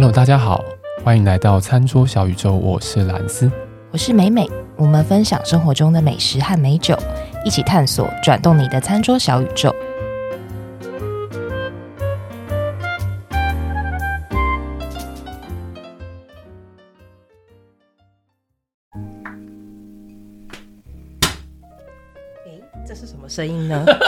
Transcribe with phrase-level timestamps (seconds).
[0.00, 0.64] Hello，大家好，
[1.04, 3.52] 欢迎来到餐桌小宇宙，我是蓝斯，
[3.90, 6.96] 我是美美，我们分享生活中的美食和美酒，
[7.44, 9.68] 一起探索转动你的餐桌小宇宙。
[22.46, 23.84] 诶，这是什么声音呢？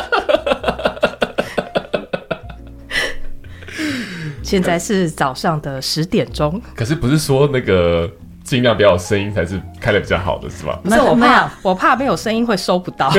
[4.53, 8.07] 现在是早上的十点钟，可是不是说那个
[8.45, 10.79] 尽量不要有声音才是开的比较好的是吧？
[10.85, 13.11] 不是我怕，我怕没有声音会收不到。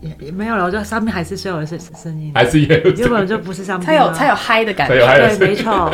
[0.00, 5.92] 也也没有了，我觉得上面还是所有的声声音，还是有，根本就不是上面，它有它有嗨的感觉，对，没错。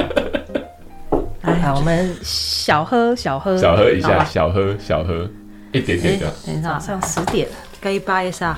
[1.43, 3.59] 来，我们小喝小喝。
[3.59, 5.29] 小喝一下，小喝小喝。
[5.73, 6.33] 一点点的。
[6.47, 7.49] 等一下，早上十点，
[7.81, 8.57] 干杯一下。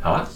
[0.00, 0.28] 好啊，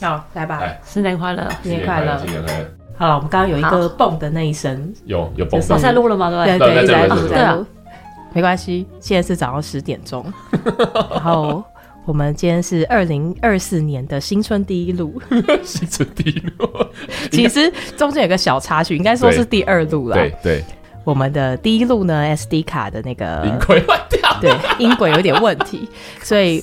[0.00, 2.64] 好，来吧，新年快乐，新年快乐，新年快乐。
[2.96, 5.60] 好了，我们刚刚有一个蹦的那一声，有有蹦。
[5.68, 6.30] 我在录了吗？
[6.44, 7.66] 对对对，对啊，
[8.32, 8.86] 没关系。
[9.00, 10.24] 现在是早上十点钟，
[11.10, 11.62] 然后
[12.04, 15.20] 我们今天是二零二四年的新春第一路，
[15.64, 16.68] 新春第一路。
[17.32, 20.14] 其实中间有个小插曲，应该说是第二路了。
[20.14, 20.64] 对对，
[21.02, 25.88] 我们的第一路呢，SD 卡的那个音轨坏掉，对，音轨有点问题，
[26.22, 26.62] 所以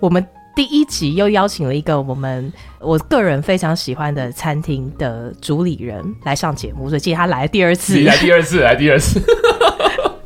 [0.00, 0.26] 我们。
[0.54, 9.20] 第一集又邀请了一个我们我个人非常喜欢的餐厅的主理人来上节目，所以今天他来第二次，来第二次，来第二次。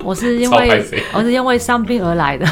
[0.03, 2.47] 我是因为我是因为香槟而来的，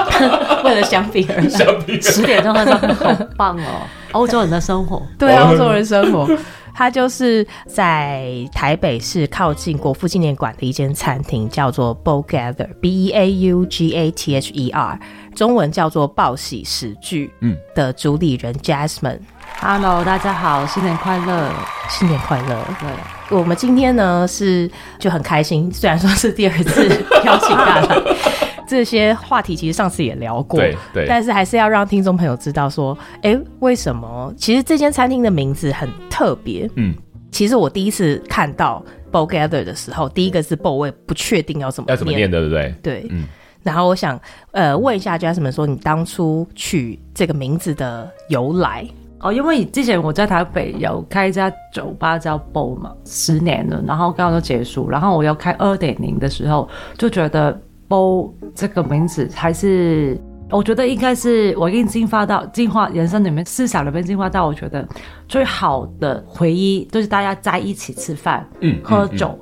[0.64, 1.48] 为了香槟而来。
[1.48, 6.28] 香槟十点钟的时候好棒哦，欧洲人的生活，对欧洲人生活。
[6.72, 14.98] 他就是在台北市靠近国父纪念馆的一间餐厅，叫做 Bow Gather，B E A U G A T H E R，
[15.34, 17.32] 中文叫做报喜食具。
[17.40, 21.50] 嗯，的主理人 Jasmine，Hello，大家好，新年快乐，
[21.88, 22.64] 新年快乐。
[22.78, 26.88] 对，我们今天呢是就很开心，虽然说是第二次
[27.24, 27.96] 邀请大家。
[28.68, 34.32] 这些话题其实上次也聊过，对对，但是还是要让听众朋友知道说，哎，为什么？
[34.36, 36.70] 其实这间餐厅的名字很特别。
[36.76, 36.94] 嗯，
[37.32, 38.80] 其实我第一次看到
[39.10, 42.72] Bow Gather 的时候，第一个是 Bow，我也不确定要怎么念，要怎么念，对不对？
[42.80, 43.26] 对，嗯。
[43.62, 44.20] 然后我想，
[44.52, 48.86] 呃，问一下 Jasmine 说，你当初取这个名字的由来？
[49.20, 57.60] 哦，因为之前我在台北有开一家酒吧叫 BO 嘛，十年了，然后刚刚都结束，然后我要开二点零的时候，就觉得。
[57.90, 60.16] BO 这个名字还是，
[60.48, 64.86] 我觉得应该是我已经进化到进化人生里面思想里面进化到，我觉得
[65.26, 69.36] 最好的回忆就是大家在一起吃饭、嗯，喝酒，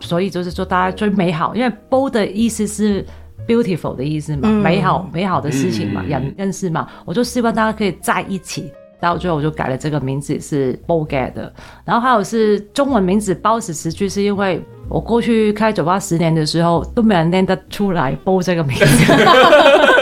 [0.00, 3.04] 所以就是说大家最美好，因为 BO 的意思是
[3.50, 8.70] beautiful 的意思嘛，嗯、美好美好的事情嘛，人认识嘛，我就希望大家可以在一起。
[9.00, 11.50] 到最后我就改了这个名字是 Bow Gather，
[11.86, 18.84] 然后还有是中文名字包子词句，是因为我过去开酒吧十年的时候都没人念得出来 Bow 这个名字，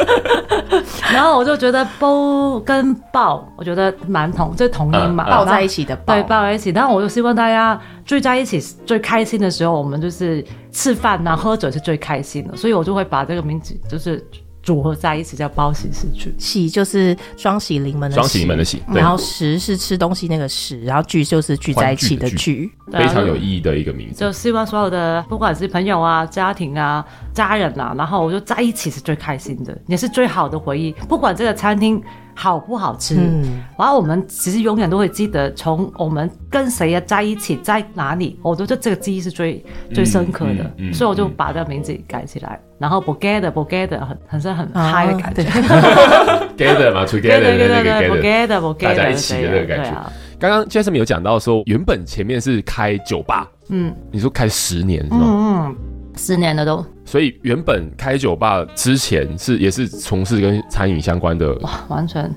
[1.14, 6.70] 然后我就觉得 Bow 跟抱，我觉得蛮同，就同音嘛，抱在一起的抱，对，抱在一起。
[6.70, 14.24] 然后我就希望大家聚在一起最开心的时候，我们就是吃饭呐、喝酒是最开心的，所以我就会把这个名字就是。
[14.68, 24.20] 组合在一起叫包喜食具，喜就是双喜临门的双喜临门的喜，然后食是吃东西那个食，然后聚就是聚在一起的聚，非常有意义的一个名字。
[24.20, 27.02] 就希望所有的不管是朋友啊、家庭啊、
[27.32, 30.92] 家人啊，然后我就在一起是最开心的，也是最好的回忆。
[31.08, 31.98] 不管这个餐厅
[32.34, 39.64] 好不好吃，嗯，然后我们其实永远都会记得从我们跟谁啊在一起，在哪里，我觉得这个记忆是最
[39.94, 45.43] 最深刻的，嗯嗯嗯、所以我就把这个名字改起来，然后 Bow Gather 很很是很嗨的感觉，
[46.56, 49.91] Gather 嘛， Together 的那个 Gather Bow Gather 大家一起的那个感觉。
[50.39, 55.21] 刚刚 Jasmine 有讲到说，原本前面是开酒吧，嗯，你说开十年是吗？
[55.27, 55.77] 嗯，
[56.16, 56.84] 十年了都。
[57.05, 62.31] 所以原本开酒吧之前是也是从事跟餐饮相关的，哇，完全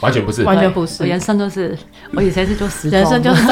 [0.00, 1.78] 完全不是，完全不是，我人生就是
[2.14, 3.46] 我以前是做时装，人生就是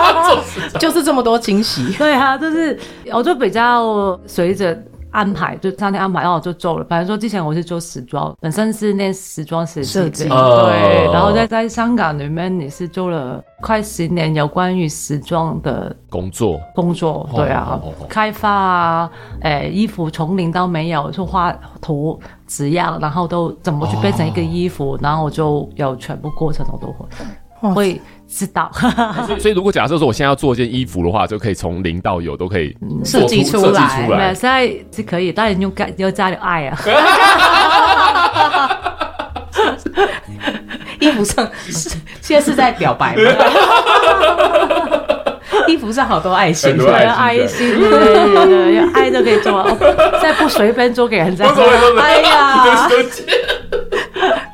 [0.80, 2.78] 就是这么多惊喜，对啊，就是
[3.12, 4.74] 我就比较随着。
[5.14, 6.84] 安排就餐厅安排，然后我就做了。
[6.86, 9.80] 反正说之前我是做时装，本身是念时装设
[10.10, 11.12] 计，对。
[11.12, 16.60] 然后在在香港里面也是做了快十年有关于时装的工作。
[16.74, 19.10] 工作对啊，开发啊，
[19.42, 22.18] 诶，衣服从零到没有，就画图
[22.48, 28.00] 纸样，然后都怎么去变成一个衣服，然后我就有全部过程我都会会。
[28.36, 28.68] 知道，
[29.26, 34.06] 所以所以如果假设说我现在要做一件衣服的话，就可以从零到有都可以设计出来。
[34.06, 36.76] 出来，现在是可以，当然用加要加点爱啊。
[41.00, 41.90] 衣服上是
[42.20, 43.22] 现在是在表白吗？
[45.68, 49.64] 衣服上好多爱心，对，爱心，对 对对，有爱就可以做，
[50.20, 51.46] 再不随便做给人家。
[51.98, 52.88] 哎呀，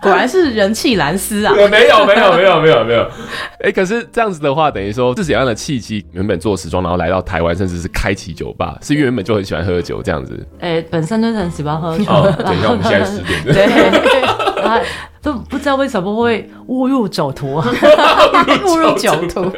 [0.00, 1.52] 果然是人气蓝丝啊！
[1.54, 1.68] 没有
[2.06, 3.06] 没有没有没有没有，
[3.62, 6.04] 哎，可是这样子的话，等于说是怎样的契机？
[6.12, 10.46] 原本做时装，然后来到台湾，甚至是开启酒吧，是原本就很喜欢喝酒这样子？
[10.60, 12.04] 哎，本身就是很喜欢喝酒。
[12.04, 13.42] 等一下，我们现在十点。
[13.44, 14.82] 对，
[15.22, 17.56] 都不知道为什么会误入酒徒，
[18.66, 19.52] 误入酒徒。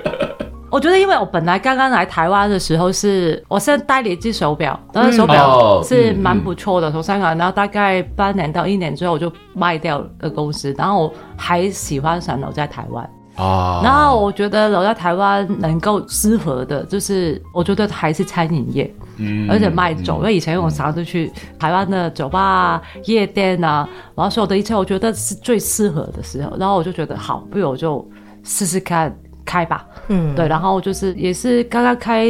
[0.73, 13.05] 我觉得，因为我本来刚刚来台湾的时候是，是我现在戴了一只手表，那个手表是蛮不错的，从香港，然后大概半年到一年之后，我就卖掉了公司，然后我还喜欢想留在台湾
[13.37, 13.83] 啊。
[13.85, 28.09] 然后我觉得留在台湾能够适合的，就是我觉得还是餐饮业，嗯，而且卖酒，因为以前我常常去台湾的酒吧、夜店啊，然后所有的一切，我觉得是最适合的时候，然后我就觉得好，不如我就
[28.43, 29.15] 试试看。
[29.44, 32.27] 开吧，嗯，对，然后就是也是刚刚开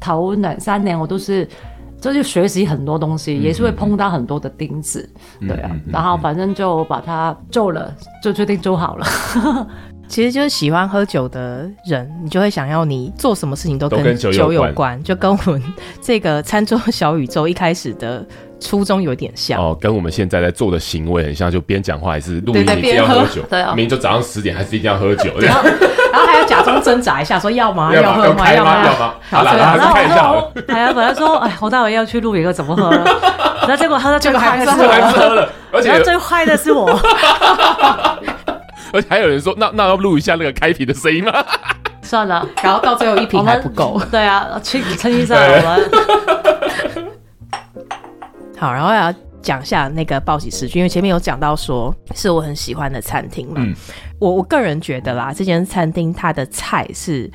[0.00, 1.46] 头两三年，我都是
[2.00, 5.08] 就是学习很多东西，嗯、也是会碰到很多的钉子，
[5.40, 9.06] 嗯、对啊，嗯、然后反正就把它做了，就决定做好了。
[10.08, 15.62] 其实就是喜欢喝酒的人，你就会想要你做什么事情都跟酒有关，就跟我们
[16.00, 18.26] 这个餐桌小宇宙一开始的。
[18.60, 23.40] 初衷有点像哦，跟我们现在在做的行为很像，就边讲话还是录音，你一定要喝酒。
[23.48, 25.30] 对啊，明明就早上十点，还是一定要喝酒。
[26.48, 27.92] 假装挣扎一下，说要吗？
[27.94, 28.52] 要喝吗？
[28.52, 28.84] 要吗？
[28.84, 29.14] 要吗？
[29.30, 30.32] 好了，然后看一下。
[30.68, 32.90] 还要本来说，哎，我待会要去录一个，怎么喝？
[32.90, 34.84] 然后结果喝到最后还是喝
[35.34, 36.88] 了，而且最坏的是我。
[38.90, 41.32] 而且还有人说，那那要录一下那个开瓶的声音吗？
[42.00, 44.00] 算了，然后到最后一瓶还不够。
[44.10, 45.90] 对啊，去撑一下我们。
[48.58, 49.12] 好，然后要。
[49.48, 53.54] 讲一下那个报喜时君，因为前面有讲到说是我很喜欢的餐厅嘛。
[53.56, 53.74] 嗯、
[54.18, 57.30] 我我个人觉得啦，这间餐厅它的菜是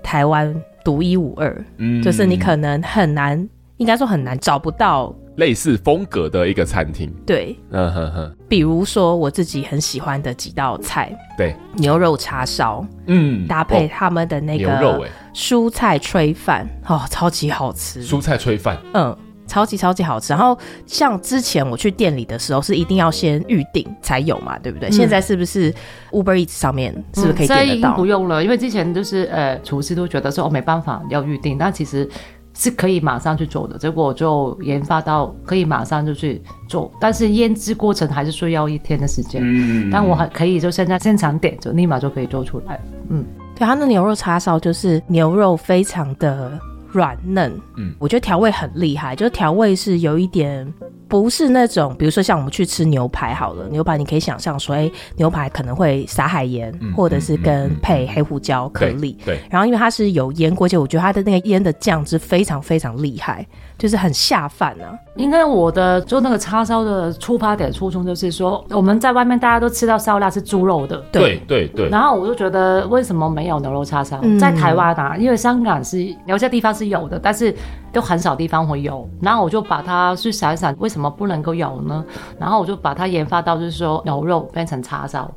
[0.00, 7.12] 台湾独一无二，嗯，就是你可能很难，应该说很难找不到类似风格的一个餐厅。
[7.26, 8.36] 对，嗯哼哼。
[8.48, 18.06] 比如说我自己很喜欢的几道菜，对，牛肉叉烧，嗯，搭配他们的那个蔬菜炊饭，哦，超级好吃。
[18.06, 19.18] 蔬菜炊饭，嗯。
[19.48, 20.56] 超级超级好吃，然后
[20.86, 24.88] 像之前我去店里的时候是一定要先预定才有嘛，对不对？
[24.90, 25.74] 嗯、现在是不是
[26.12, 27.96] Uber Eats 上面是不是可以点得到？
[27.96, 32.08] 不用了，因为之前就是呃厨师都觉得说哦没办法要预定，但其实
[32.54, 33.78] 是可以马上去做的。
[33.78, 39.40] 结果我就研发到可以马上就去做，但是腌制过程还是需要一天的时间。
[39.42, 42.80] 嗯，但我还可以就现在现场点就立马就可以做出来。
[43.08, 43.24] 嗯，
[43.56, 46.58] 对，它的牛肉叉烧就是牛肉非常的。
[46.90, 50.66] 软嫩，嗯，我觉得调味很厉害，就是调味是有一点，
[51.06, 63.46] 不是那种，比如说像我们去吃牛排好了，牛排你可以想象说，哎、欸，牛排可能会撒海盐，嗯、或者是跟配黑胡椒颗粒，对，对，然后因为它是有腌过，就我觉得它的那个腌的酱汁非常非常厉害。
[63.78, 64.98] 就是很下饭呢、啊。
[65.16, 71.88] 应该我的做那个叉烧的出发点初衷就是说，我们在外面大家都吃到烧腊是猪肉的，对对对。
[71.88, 74.18] 然后我就觉得为什么没有牛肉叉烧？
[74.22, 77.54] 嗯、在台湾啊，因为香港是有些地方是有的，但是
[77.92, 79.08] 都很少地方会有。
[79.20, 82.04] 然后我就把它去想一想，为什么不能够有呢？
[82.38, 85.30] 然后我就把它研发到就是说牛肉变成叉烧。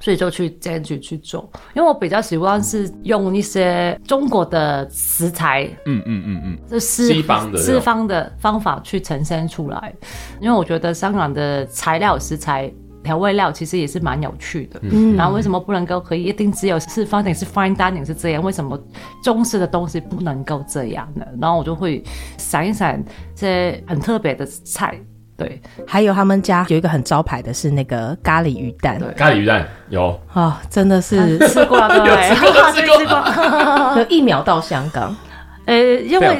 [0.00, 9.94] 所以就去坚持去做，因为我比较喜欢是用一些中国的食材，嗯嗯嗯嗯，这是西方的西方的方法去呈现出来。
[10.40, 14.80] 因为我觉得香港的材料、食材、调味料其实也是蛮有趣的。
[14.82, 18.42] 嗯，然后为什么不能够可以一定只有四方形是 fine dining 是这样？
[18.42, 18.78] 为什么
[19.22, 21.24] 中式的东西不能够这样呢？
[21.40, 22.02] 然后我就会
[22.38, 22.98] 想一想
[23.34, 24.98] 这些很特别的菜。
[25.40, 29.08] 对，还有他们家有一个很招牌的是那个咖喱鱼蛋，对。
[29.14, 30.08] 咖喱鱼蛋有。
[30.34, 35.16] 啊、哦，真的是吃过了，对， 吃过吃过， 就 一秒到香港。
[35.64, 36.38] 呃，因为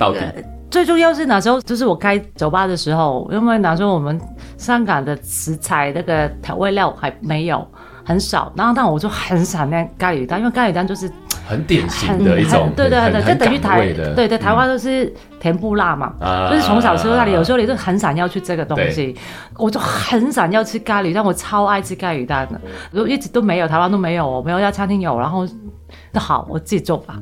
[0.70, 4.20] 最重要是那时候就是我开酒吧的时候，因为那时候我们
[4.58, 7.66] 香港的食材那个调味料还没有
[8.04, 11.10] 很少，然后但我就很想念咖喱鱼蛋，因为咖喱鱼蛋就是。
[11.50, 16.14] 很典型的一种，对对对，就等于台，对对，台湾都是甜不辣嘛，
[16.48, 19.16] 就是从小吃到大，有时候你就很想要去这个东西，
[19.56, 22.60] 我就很想要吃咖喱，但我超爱吃咖喱蛋的，
[22.92, 25.44] 如果一直都没有，台湾都没有，没有一家餐厅有，然后
[26.12, 27.20] 那好，我自己做吧，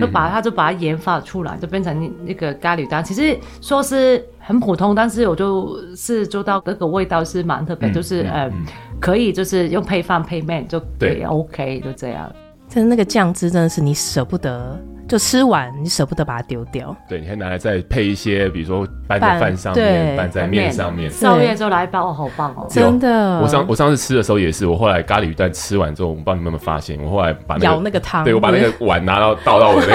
[0.00, 3.02] 就把它就把它研发出来，就变成那个咖喱蛋。
[3.04, 8.50] 其实说是很普通，但是我就是做到那个味道是蛮特别，就是呃，
[8.98, 12.28] 可以就是用配饭配面就对，OK，就这样。
[12.68, 16.94] 真的那个酱汁真的是你舍不得就吃完你舍不得把它丢掉。
[17.08, 21.10] 对，你还拿来再配一些，比如说拌在饭上面，拌在面上面。
[21.10, 22.66] 宵夜就来一包，好棒哦！
[22.68, 23.40] 真的。
[23.40, 29.92] 我上我上次吃的时候也是，我后来咖喱鱼蛋吃完之后，我不知道你们有没有发现，我后来把那个舀那个汤，对我把那个碗拿到倒到我那个，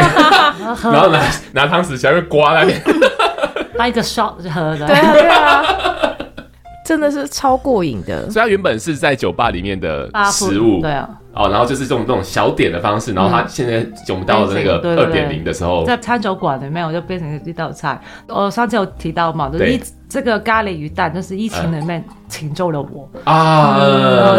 [0.91, 2.81] 然后拿拿汤匙下面刮那边，
[3.77, 4.87] 当一个 shot 就喝的。
[4.87, 5.63] 对啊，对啊。
[6.85, 17.99] 真的是超过瘾的，所以它原本是在酒吧里面的食物，对啊，哦，然后就是这种这种小点的方式，然后它现在我们到了那个二点零的时候，在餐酒馆里面，我就变成一道菜。
[18.27, 22.03] 我上次有提到嘛，就是一这个咖喱鱼蛋，就是疫情里面。
[22.33, 23.07] 拯救了我。
[23.25, 23.77] 啊！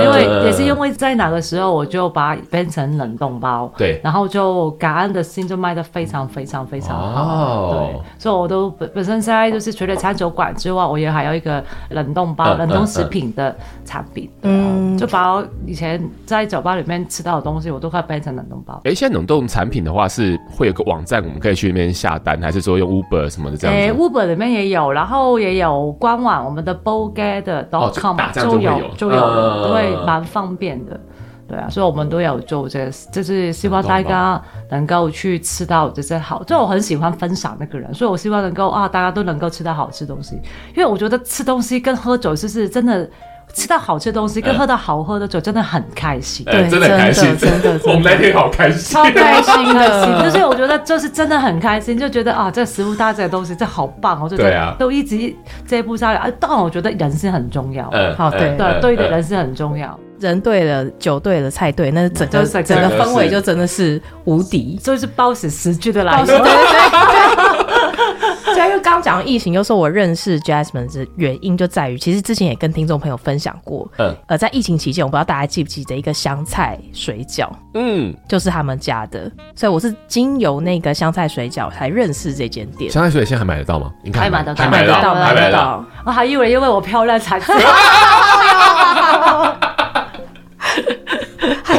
[0.03, 18.81] 因为也是因为在那个时候，我就把它变成冷冻包，对，然后就感恩的心就卖的非常非常非常好，对，所以我都本本身现在就是除了餐酒馆之外，我也还有一个冷冻包、冷冻食品的产品，嗯，就把我以前在酒吧里面吃到的东西，我都快变成冷冻包。
[18.85, 23.83] 哎，现在冷冻产品的话，是会有个网站，我们可以去那边下单，还是说用 Uber 什么的这样子？
[23.83, 27.69] 哎，Uber 里面也有，然后也有官网，我们的 Boget 的。
[28.35, 31.01] 就有就有，都会蛮方便的，
[31.49, 36.43] 对啊，所以我们都有做这个，就是希望大家能够去吃到这些好。
[36.45, 40.37] 就我很喜欢分享那个人，所以我希望能够啊，大家都能够吃到好吃东西，
[40.77, 43.09] 因为我觉得吃东西跟喝酒就是真的。
[43.55, 55.35] 吃到好吃的东西跟喝到好喝的酒真的很开心，对，真的开心，真的，我们那天好开心，超开心的， 就是我觉得就是真的很开心，就觉得啊，这食物搭这个东西这好棒哦，就对啊，都一直
[55.67, 66.39] 这一步下来啊，当然我觉得人是很重要，嗯，好，对对对的人是很重要，人对了，酒对了，菜对，那整个整个氛围就真的是无敌，就是包死十句的来说。
[66.39, 67.64] 对，
[68.57, 82.91] 因为刚刚讲疫情，又说我认识 Jasmine 的原因就在于，其实之前也跟听众朋友分享过，嗯，呃，在疫情期间，我不知道大家记不记得一个香菜水饺，嗯，就是他们家的，所以我是经由那个香菜水饺才认识这间店。
[82.91, 83.91] 香菜水饺现在还买得到吗？
[84.05, 85.85] 应该还买得到，还买得到，买得到。
[86.05, 87.41] 我还以为因为我漂亮才。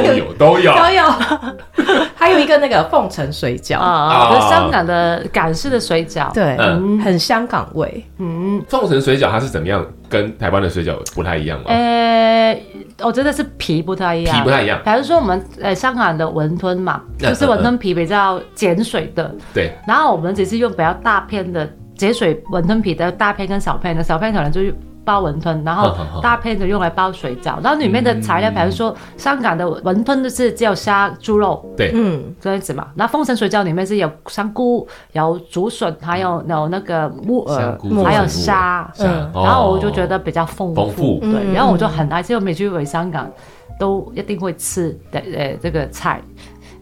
[0.04, 1.04] 都有都有都有，
[2.16, 6.58] 还有一个那个凤城水饺啊，就是香港的港式的水饺，对，
[7.04, 8.04] 很香港味。
[8.20, 9.86] 嗯，凤城水饺它是怎么样？
[10.08, 11.66] 跟台湾的水饺不太一样吗？
[11.68, 12.58] 呃，
[13.02, 14.80] 我觉得是皮不太一样，皮不太一样。
[14.86, 19.74] 比如说我们呃香港的云吞嘛，就是云吞皮比较碱水的，对。
[19.88, 24.74] 然后我们只是用比较大片的碱水云吞皮的大片跟小片的，小片可能就是。
[25.06, 32.88] 包文吞，然后大片的用来包水饺，然后里面的材料，比如说香港的文吞就是只有虾、猪肉，对，嗯，这样子嘛。
[32.96, 43.32] 那凤城水饺里面是有香菇、有竹笋，还有有那个木耳，还有虾，嗯，然后我就觉得比较丰富，对，然后我就很爱吃，我每去回香港
[43.80, 46.20] 都一定会吃的，呃，这个菜。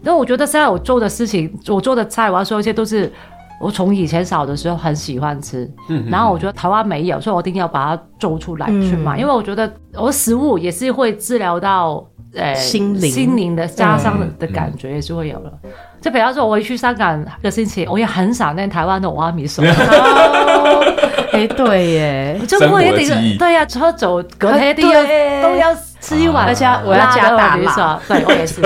[0.00, 3.12] 那我觉得现在我做的事情，我做的菜，我要说一些都是。
[3.64, 12.04] 我从以前小的时候很喜欢吃，嗯，然后我觉得台湾没有，所以我一定要把它做出来去嘛，因为我觉得我食物也是会治疗到
[12.34, 13.10] 呃心灵。
[13.10, 15.50] 心灵的家乡的感觉也是会有了。
[15.98, 19.66] 就比方说，我一去香港一个星期，我也很想念台湾的碗米粉。
[21.32, 25.02] 哎，对耶，就会一定对呀，喝酒隔天一定要
[25.42, 28.60] 都要吃一碗，而且我要加大辣，对，我也是。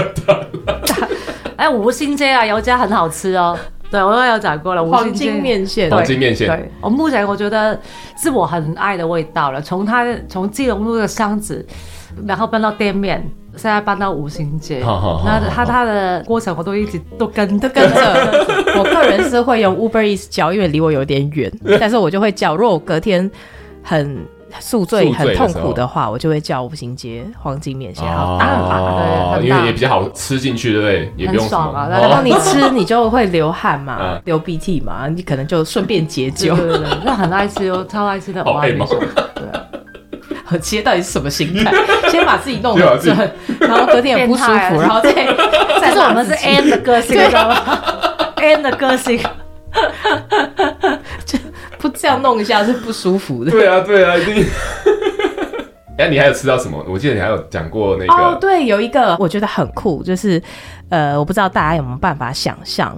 [1.54, 3.56] 哎，五星街啊，有家很好吃哦。
[3.90, 4.84] 对，我都有讲过了。
[4.84, 6.46] 黄金面线，黄金面线。
[6.46, 7.78] 对，我目前我觉得
[8.16, 9.60] 是我很爱的味道了。
[9.62, 11.64] 从它从基隆路的箱子，
[12.26, 13.26] 然后搬到店面，
[13.56, 14.80] 现在搬到五星街。
[14.80, 18.44] 那它它的过程我都一直都跟都跟着。
[18.76, 22.54] 我个人是会用 Uber Eats 叫，因为离我有点远， 但是我就会叫。
[22.54, 23.30] 如果我隔天
[23.82, 24.18] 很。
[24.60, 31.12] 宿醉很痛苦的话，我就会叫五星街黄金面线，好大把，因为也比较好吃进去，对不对？
[31.16, 31.88] 也不用爽啊。
[31.90, 36.56] 然后你吃， 你就会流汗嘛，流鼻涕嘛，你可能就顺便解酒。
[36.56, 38.44] 对对对，那很爱吃哦，超爱吃的。
[38.44, 38.86] 好爱吗？
[39.34, 39.64] 对啊。
[40.50, 41.70] 我今天到底是什么心态？
[42.08, 43.14] 先把自己弄得正，
[43.60, 45.12] 然后隔天也不舒服，然后再
[45.78, 47.56] 再说我们是 N 的个性，知道吗
[48.36, 49.20] ？N 的个性。
[51.78, 53.50] 不这样弄一下是不舒服的。
[53.50, 54.44] 对啊，对啊，一定。
[55.98, 56.84] 哎，你还有吃到什么？
[56.88, 58.12] 我记得你还有讲过那个。
[58.12, 60.40] 哦，对，有一个我觉得很酷，就是
[60.90, 62.96] 呃，我不知道大家有没有办法想象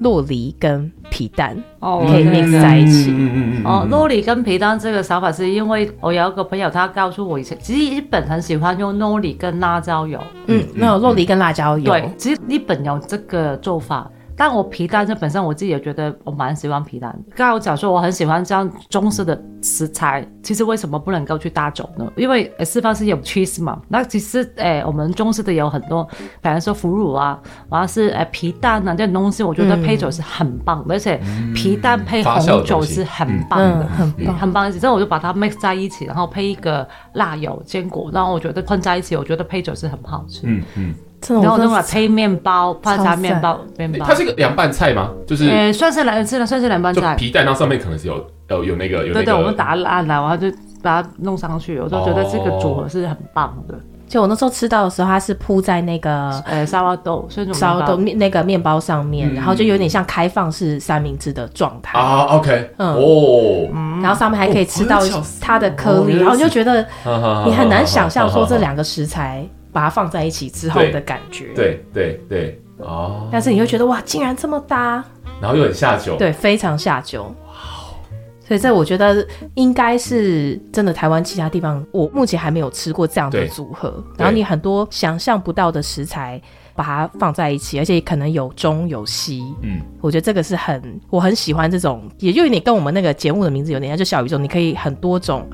[0.00, 3.10] 洛梨跟皮蛋哦可以 mix 在一起。
[3.10, 3.64] 嗯嗯嗯。
[3.64, 10.20] 哦，洛梨跟皮蛋这个想法是因为我有一个朋友，他告诉我以前，其实日本很喜欢用洛梨跟辣椒油。
[10.46, 11.90] 嗯，没有洛梨跟辣椒油。
[11.90, 14.10] 对，其实日本有这个做法。
[14.42, 17.36] 但我皮蛋这本身我自己也觉得我蛮喜欢皮蛋的。
[17.36, 22.12] 刚才我讲说我很喜欢这样中式的食材，其实为什么不能够去搭酒呢？
[22.16, 31.20] 因为西方是有 cheese 嘛，那其实诶、欸、我们中式的有很多，比方说腐乳啊，或者是诶皮蛋啊这种东西，我觉得配酒是很棒的，嗯、而且
[31.54, 34.72] 皮蛋配红酒是很棒的，很棒很棒。
[34.72, 40.40] 之后我就把它 mix 在一起，然后配一个辣油坚果，然后我觉得混在一起，我觉得配酒是很好吃。
[40.46, 40.94] 嗯嗯。
[41.28, 44.04] 然后用来配面包，泡茶面包，面包。
[44.04, 45.10] 它是一个凉拌菜吗？
[45.26, 47.14] 就是，呃，算是凉，是的，算是凉拌菜。
[47.14, 49.12] 皮蛋，然后上面可能是有有有那个有。
[49.12, 50.50] 对对，我们打烂了，然后就
[50.82, 53.74] 把它弄上去，我就觉得这个组合是很棒的。
[54.08, 62.24] 就我那时候吃到的时候，它是铺在那个呃沙拉豆，沙拉豆面那个面包上面，然后就有点像开放式三明治的状态啊。
[62.36, 63.70] OK，嗯哦，
[64.02, 65.00] 然后上面还可以吃到
[65.40, 66.86] 它的颗粒，然后你就觉得
[67.46, 69.46] 你很难想象说这两个食材。
[69.72, 72.58] 把它放在一起之后的感觉，对对对。
[72.78, 75.04] 哦，但是你会觉得哇，竟然这么搭，
[75.40, 77.52] 然后又很下酒，对，非常下酒，哇，
[78.44, 79.24] 所以这我觉得
[79.54, 86.42] 应该是真的，台湾其他地方我目前还没有吃过这样的组合，然后你很多想象不到的食材
[86.74, 95.48] 把它放在一起，而且可能有中有西，嗯，我觉得这个是很我很喜欢这种，也就有点跟我们那个节目的名字有点像，就小宇宙，你可以很多种。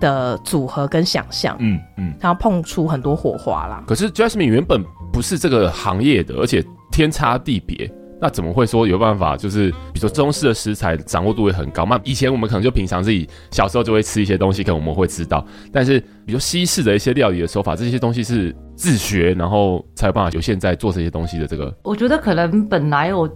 [0.00, 3.84] 的组合跟想象，嗯嗯，然后碰出很多火花啦。
[3.86, 7.88] 可是 Jasmine 原本不是这个行业的，而且天差地别，
[8.20, 9.36] 那怎么会说有办法？
[9.36, 11.84] 就是比如说中式的食材掌握度会很高。
[11.84, 15.44] 那以前我们可能就平常自己小时候就会吃一些东西，可能我们会知道。
[15.72, 21.72] 但是比如西式的一些料理的手法，这些东西是自学，然后才有办法有现在做这些东西的这个。
[21.84, 23.28] 我觉得可能本来我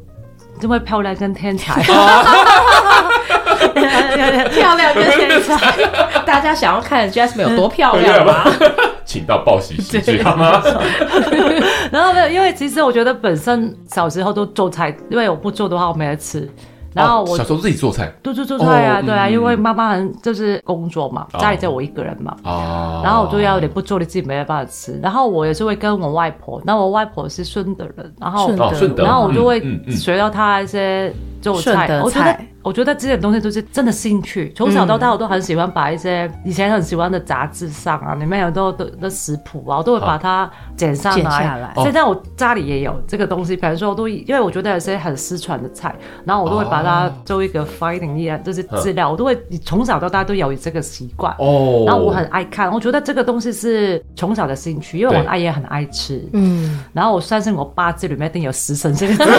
[0.61, 1.83] 就会漂亮跟天才。
[3.75, 5.24] 漂亮跟天才，
[6.27, 8.45] 大家想要看 Jasmine 有多漂亮吗？
[9.05, 10.63] 请到报喜喜剧好吗？
[11.93, 16.49] 然后呢，因为其实我觉得本身小时候都做菜，因为我不做的话我没得吃。
[16.95, 22.37] 然后我小时候自己做菜，都做做菜啊，对啊，因为妈妈很就是工作嘛，家里只有我一个人嘛。
[22.45, 23.01] 哦。
[23.05, 24.97] 然后我就要你不做，你自己没办法吃。
[25.03, 29.61] 然后我也是会跟我外婆，那我外婆是顺德人，然后顺德，然后我就会
[29.91, 31.13] 学到她一些
[31.53, 32.37] 做菜，我觉得。
[32.65, 41.71] 我觉得这些东西都是真的兴趣，从小到大我都很喜欢把一些以前很喜欢的杂志上啊，里面有都的的食谱啊，我都会把它剪上来。
[41.77, 51.35] 现在我家里也有这个东西，比如说我都因为我觉得有些很失传的菜，然后我都会把它做一个 finding 一样，就是资料，我都会从小到大都有这个习惯。
[51.39, 51.85] 哦。
[51.87, 56.27] 然后我很爱看，我觉得这个东西是从小的兴趣，因为我爱也很爱吃。
[56.33, 56.83] 嗯。
[56.95, 59.23] 然后我相信我八字里面一定有食神这个字。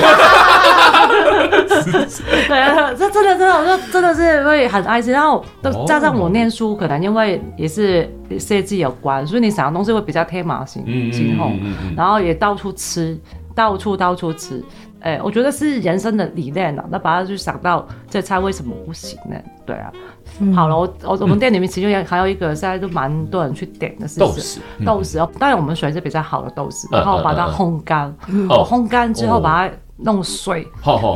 [2.47, 5.11] 对啊，这真的真的，我说真的是会很爱吃。
[5.11, 8.09] 然后都加上我念书，可能因为也是
[8.39, 11.59] 设计有关，所以你想的东西会比较天马行行空。
[11.95, 13.17] 然后也到处吃，
[13.53, 14.63] 到处到处吃。
[15.01, 16.83] 哎，我觉得是人生的理念了。
[16.89, 19.35] 那把它就想到这菜为什么不行呢？
[19.63, 19.91] 对啊。
[20.55, 25.29] 好了，我我我们店里面其实也还有一个现在都蛮多人去点的是豆豉，豆豉哦。
[25.37, 28.11] 当然我们选的是比较好的豆豉，然后把它烘干。
[28.49, 29.73] 我烘干之后把它。
[29.97, 30.67] 弄碎，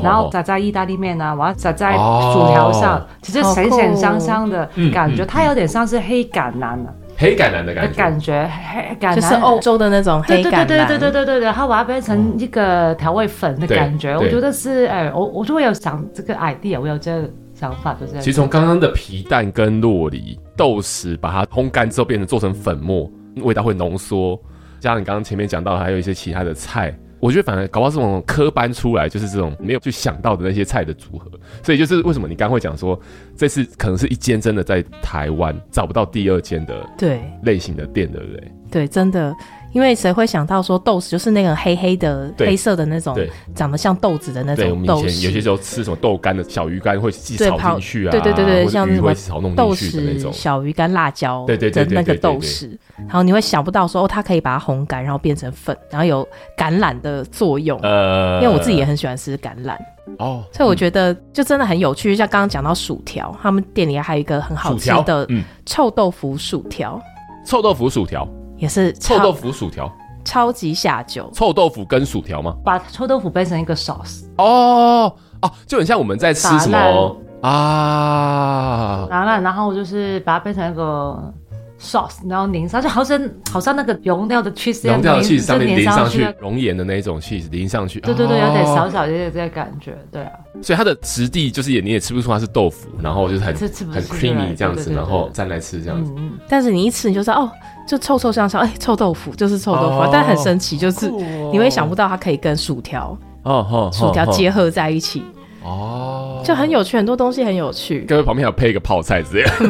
[0.04, 9.16] 然后撒在意大利面啊，我要撒在薯条上，其实咸咸香香的感觉，它有点像是黑橄榄的，黑橄榄的感觉，感觉黑橄榄。
[9.16, 23.12] 就是欧洲的那种黑橄榄，对对对对对对，然后把它变成一个调味粉的感觉，我觉得是哎，我我就会有想这个 idea，我有这个想法，就是其实从刚刚的皮蛋跟洛梨豆豉，把它烘干之后变成做成粉末，
[23.44, 24.40] 味道会浓缩，
[24.80, 26.98] 加上你刚刚前面讲到还有一些其他的菜。
[27.20, 31.30] 我觉得反而搞不好这种科班出来，就是这种没有去想到的那些菜的组合，
[31.64, 33.00] 所以就是为什么你刚会讲说，
[33.36, 38.52] 这次可能是一间真的在台湾找不到第二间的对类型的店，对不对？
[38.72, 39.36] 对，真的。
[39.72, 43.16] 因为谁会想到说豆豉就是那个黑黑的、黑色的那种，
[43.54, 45.26] 长得像豆子的那种豆豉。
[45.26, 49.14] 有些时候吃什么豆干的小鱼干会自己炒进去啊，对对对对，像什么
[49.56, 56.28] 豆豉、小鱼干、辣椒的那个豆豉，然后你会想不到说哦，它可以把它烘干，然后变成粉，然后有
[56.58, 57.80] 橄榄的作用。
[57.82, 59.76] 呃，因为我自己也很喜欢吃橄榄。
[60.18, 62.16] 哦，所以我觉得就真的很有趣。
[62.16, 65.28] 像刚刚讲到薯条，他们店里还有一个很好吃的
[65.66, 67.00] 臭豆腐薯条，
[67.46, 68.28] 臭豆腐薯条。
[68.60, 69.92] 也是臭豆腐薯条，
[70.24, 71.30] 超级下酒。
[71.34, 72.56] 臭豆腐跟薯条吗？
[72.64, 74.26] 把臭豆腐变成一个 sauce。
[74.38, 79.08] 哦哦，就很像我们在吃什么啊？
[79.10, 81.34] 然后，然后就是把它变成一个
[81.80, 88.02] sauce，然后淋上去，好像好像那个融掉的 cheese，融掉的 cheese 上面淋上去，熔岩的那种 cheese 淋上去。
[88.02, 90.32] 对对对，有点小小的这个感觉，对啊。
[90.62, 96.14] 所以它的质地就是也你也吃不出它是豆腐，然后就是很很 creamy 这样子，然后蘸来吃这样子。
[96.50, 97.52] 但是你一吃你就知道哦。
[97.90, 101.10] 就臭臭香香，哎、欸，臭豆腐就是臭豆腐，哦、但很神奇，就是
[101.52, 105.24] 你会想不到它可以跟薯条哦哦，薯条结合在一起，
[105.64, 108.06] 哦，就很有趣，很多东西很有趣。
[108.08, 109.44] 各位旁边还有配一个泡菜之类。
[109.44, 109.50] 的，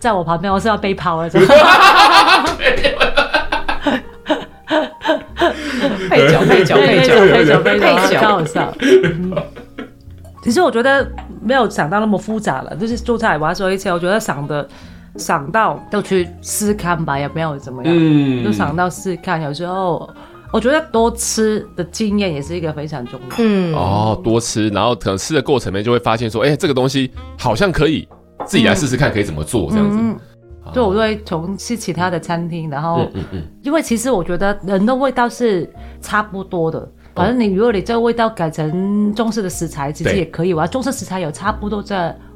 [0.00, 1.28] 在我旁边我是要被泡的，
[6.08, 7.78] 配酒配酒配酒配酒配
[8.08, 8.72] 酒，开玩笑。
[10.42, 11.06] 其实我觉得
[11.42, 14.66] 没有想到那么复杂了，就是做菜我要说一切，我觉得想的
[15.16, 19.40] 想到就去试看吧，也没有怎么样，嗯，就想到试看。
[19.42, 20.08] 有时候
[20.52, 28.08] 我觉得多吃的经验也是一个非常重要，嗯，哦，多吃，然后可能吃的过程里面就会发现说，哎、欸，这个东西好像可以
[28.44, 29.96] 自己来试试看，可以怎么做这样子。
[30.00, 30.18] 嗯
[30.66, 35.68] 嗯、就我会从去其他的餐厅，然后，嗯嗯，嗯，因为其实我觉得人的味道是
[36.00, 36.88] 差不多的。
[37.14, 40.52] 反正你如果你这个味道改成中式的食材，其实也可以。
[40.52, 41.94] 我要中式食材有差不多这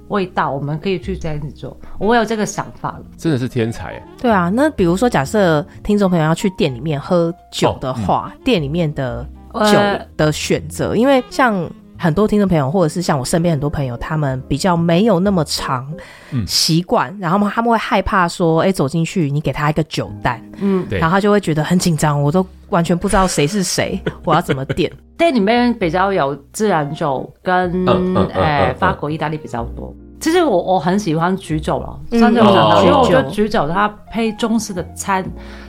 [0.09, 1.77] 味道，我们可以去这样子做。
[1.99, 4.03] 我有这个想法了，真的是天才。
[4.21, 11.69] 对啊，那比如说假设听众朋友要去店里面喝酒的话，哦嗯、店里面的酒的选择，因为像。
[11.99, 15.93] 很多听众朋友，或者是像我身边很多朋友，他们比较没有那么长
[16.47, 24.91] 习惯，嗯、然后他们会害怕说，哎、欸，走进去你给他一个酒单，嗯，对，然后他就会觉得很紧张，我都完全不知道谁是谁， 我要怎么点？
[25.17, 27.85] 店里面比较有自然酒跟
[28.33, 29.93] 呃法国、意大利比较多。
[30.21, 35.25] 其实我我很喜欢橘酒了，真的，因为我觉得橘酒它配中式的餐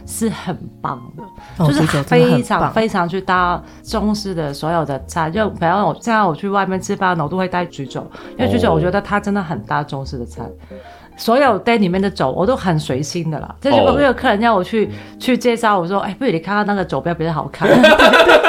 [0.06, 1.24] 是很棒的，
[1.58, 5.30] 哦、就是非常非常去搭中式的所有的菜。
[5.30, 8.06] 就比方我现在我去外面吃饭，我都会带橘酒，
[8.38, 10.46] 因为橘酒我觉得它真的很搭中式的餐。
[10.46, 10.76] 哦、
[11.16, 13.56] 所有店里面的酒我都很随心的啦。
[13.62, 17.70] 就如果有客人要我去去介绍，我说，哎，不如你看看那个酒标比较好看。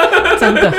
[0.41, 0.71] 真的，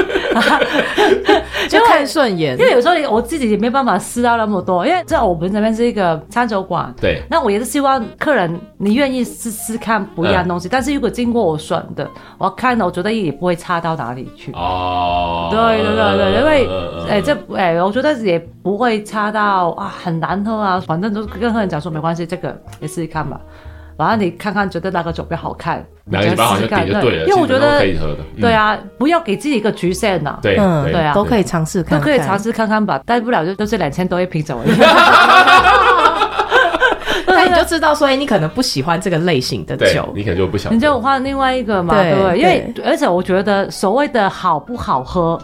[1.70, 2.59] 就看顺眼。
[2.59, 6.92] 因为有时候我自己也没办法试到那么多，因为在我们这边是一个餐酒馆。
[7.01, 7.22] 对。
[7.31, 14.51] 那我也是希望客人你愿意试试看不一样东西，但是如果经过我选的，我看了我觉得也不会差到哪里去。
[14.53, 15.48] 哦。
[15.53, 16.68] 对对对对，因为
[17.09, 23.40] 哎这哎，我觉得也不会差到啊很难喝啊，反正都跟客人讲说没关系，这个你试试看吧。
[23.96, 28.18] 然后你看看，觉得哪个酒比较好看，哪个酒好像点就对了，因为我觉得可以喝的。
[28.40, 30.38] 对啊，不要给自己一个局限呐。
[30.42, 32.98] 对，对啊，都可以尝试看，都可以尝试看看吧。
[33.07, 34.76] 大不了就都是两千多一瓶酒而已。
[37.26, 40.74] 那你就知道，所以你可能不喜欢这个类型的酒，你可能就不想。
[40.74, 42.38] 你就换另外一个嘛，对不对？
[42.38, 45.40] 因为而且我觉得所谓的好不好喝。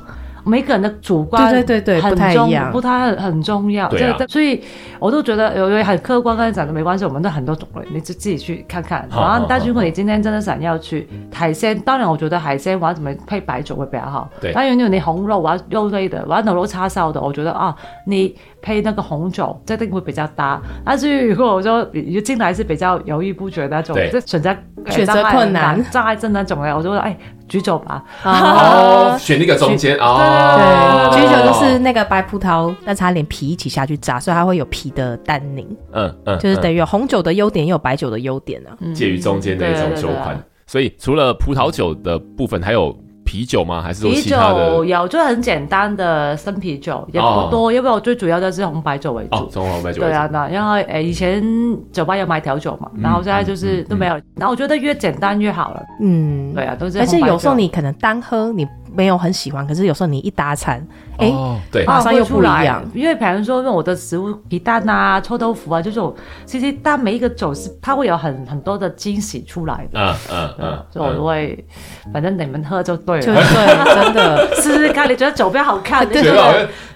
[0.49, 3.89] 每个人的主观对对对对，很重，不太一样，不太很很重要。
[3.89, 4.63] 对，所以
[4.99, 7.05] 我都觉得有有很客观，跟你讲的没关系。
[7.05, 9.07] 我们都很多种类，你就自己去看看。
[9.11, 14.29] 然后，但如果你今天真的想要去海鲜，当然我觉得海鲜我要怎么配白酒会比较好。
[14.41, 17.75] 对，当然如果你红肉，我要肉类的，我要牛肉叉烧的，我觉得啊，
[18.07, 20.61] 你配那个红酒这定会比较搭。
[20.85, 27.17] 但是如果我说你进来是比较犹豫不决那种，就选择选择困难、障碍症那种的，我就说哎。
[27.49, 40.39] 橘酒吧，哦，选那个中间哦，对，橘酒就是那个白葡萄，但是它连皮一起下去炸，所以它会有皮的单宁，嗯嗯，就是等于有红酒的优点，也有白酒的优点啊，介于中间的一种酒款。
[40.67, 42.95] 所以除了葡萄酒的部分，还有。
[43.29, 43.83] 啤酒吗？
[43.83, 44.55] 还是有其他的？
[44.55, 49.37] 啤酒有，就很简单的生啤酒，也不多，因为我最主要的是红白酒为主。
[49.37, 50.01] 哦，从红白酒。
[50.01, 51.45] 对啊，那因为诶，以前
[51.93, 54.15] 酒吧有卖调酒嘛，然后现在就是都没有。
[54.35, 55.83] 然后我觉得越简单越好了。
[56.01, 56.99] 嗯，对啊，都是。
[56.99, 58.67] 而且有时候你可能单喝你。
[58.95, 60.87] 没有很喜欢，可是有时候你一打餐，
[61.19, 61.33] 哎，
[61.71, 62.85] 对，马上又不一样。
[62.95, 66.01] 因为比如说，因为我的食物皮蛋啊、臭豆腐啊，就是
[66.45, 70.01] 其实它每一个酒是它会有很很多的惊喜出来的。
[70.01, 71.65] 嗯嗯嗯，所以我会，
[72.13, 74.55] 反正你们喝就对了，就对，真的。
[74.61, 76.23] 试试看，你觉得酒比较好看，对。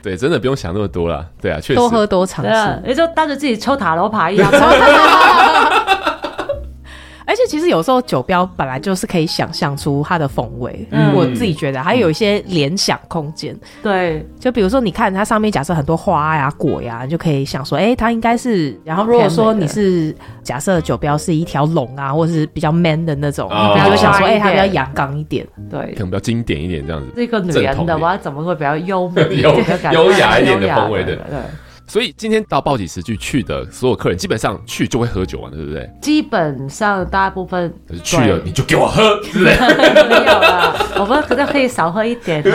[0.02, 1.24] 对，真的不用想那么多了。
[1.40, 1.74] 对啊，确实。
[1.74, 4.50] 多喝多尝试，你就当着自己抽塔罗牌一样。
[7.26, 13.56] 而且其实有时候酒标本来就是可以想象出它的风味，嗯，我自己觉得还有一些联想空间。
[13.82, 18.78] 对，就比如说你看它上面假设很多花呀、果呀，你就可以想说，哎，它应该是。
[18.84, 27.08] 然后如果说你是假设酒标是一条龙啊，或者是比较 man 的那种，你就想说，哎，它比较阳刚一点，对，可能比较经典一点这样子。
[27.14, 29.54] 这个女人的话怎么会比较优美、 优
[29.92, 31.16] 优雅一点的风味的？
[31.16, 31.38] 对。
[31.92, 35.86] 所以今天到暴饮食去去的所有客人，基本上去就会喝酒啊，对不对？
[36.00, 37.70] 基本上大部分
[38.02, 39.54] 去了你就给我喝，对不对？
[40.08, 42.42] 没有了，我们可能可以少喝一点。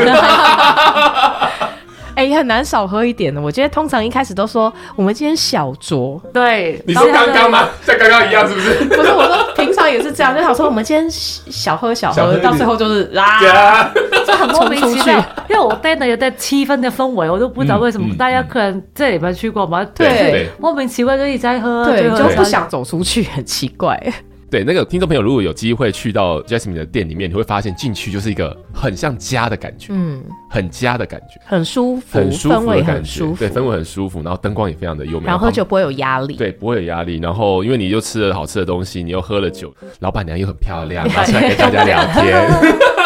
[2.18, 3.40] 哎、欸，很难少喝一点的。
[3.40, 7.70] 我觉得通常一开始都说我们今天小酌，对，你说刚刚吗？
[7.86, 8.74] 像刚刚一样是不是？
[8.86, 13.94] 不是，我说平常也是这样，就想说我们今天小喝小喝，小喝到最后就是啊，
[14.28, 15.18] 就很莫名其妙。
[15.50, 19.84] 因为我带的有带气氛的氛围，我都不知道为什么大家可能这里面去过吗？
[19.96, 24.02] 对，莫名其妙就一直在喝，对，就不想走出去，很奇怪。
[24.50, 42.97] 对，那个听众朋友如果有机会去到 Jasmine 的店里面，你会发现进去就是一个很像家的感觉，嗯，很家的感觉，很舒服，很舒服的感觉，对，氛围很舒服，然后灯光也非常的优美，然后喝酒不会有压力，对，不会有压力，然后因为你又吃了好吃的东西，你又喝了酒，老板娘又很漂亮，拿出来跟大家聊天。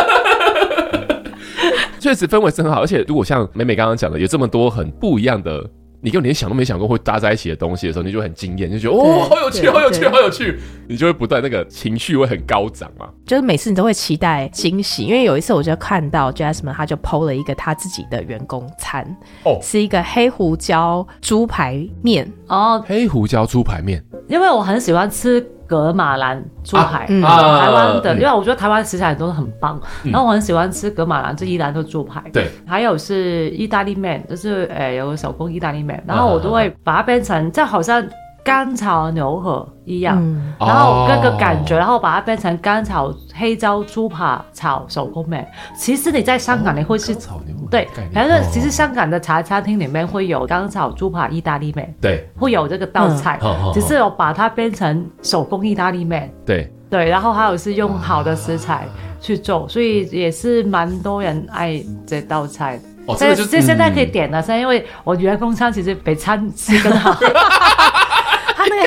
[2.02, 5.64] 确实氛围是很好，而且如果像美美刚刚讲的，有这么多很不一样的，
[6.02, 13.08] 你根本连想都没想过会搭在一起的东西的时候，你就会很惊艳，就觉得哦，好有趣，好有趣，好有趣，你就会不断那个情绪会很高涨嘛。
[13.24, 19.06] 就是每次你都会期待惊喜，因为有一次我就看到 Jasmine 他就 PO 了一个他自己的员工餐，
[19.44, 25.48] 哦，是一个黑胡椒猪排面哦，黑胡椒猪排面，因为我很喜欢吃。
[25.72, 32.22] 噶玛兰猪排，啊嗯、台湾的，嗯、因为我觉得台湾食材都是很棒，嗯、然后我很喜欢吃格马兰，这一兰的猪排。
[32.34, 38.06] 对，还有是意大利面，就是呃、欸、有个手工意大利面，然后我都会把它变成，就好像。
[38.44, 45.48] 干炒牛河一样，嗯、然后那个感觉，哦、然后把它变成干炒黑椒猪扒炒手工面。
[45.76, 56.72] 其实你在香港你会是，哦、对，然后其实香港的茶餐厅里面会有干炒猪扒意大利面，对，会有这个道菜，嗯、只是我把它变成手工意大利面，对。
[56.90, 58.86] 对，然后还有是用好的食材
[59.22, 62.78] 去做，所以也是蛮多人爱这道菜。
[63.06, 67.18] 哦，这就现在可以点了，现在、嗯、因为我员工餐其实比餐吃更好。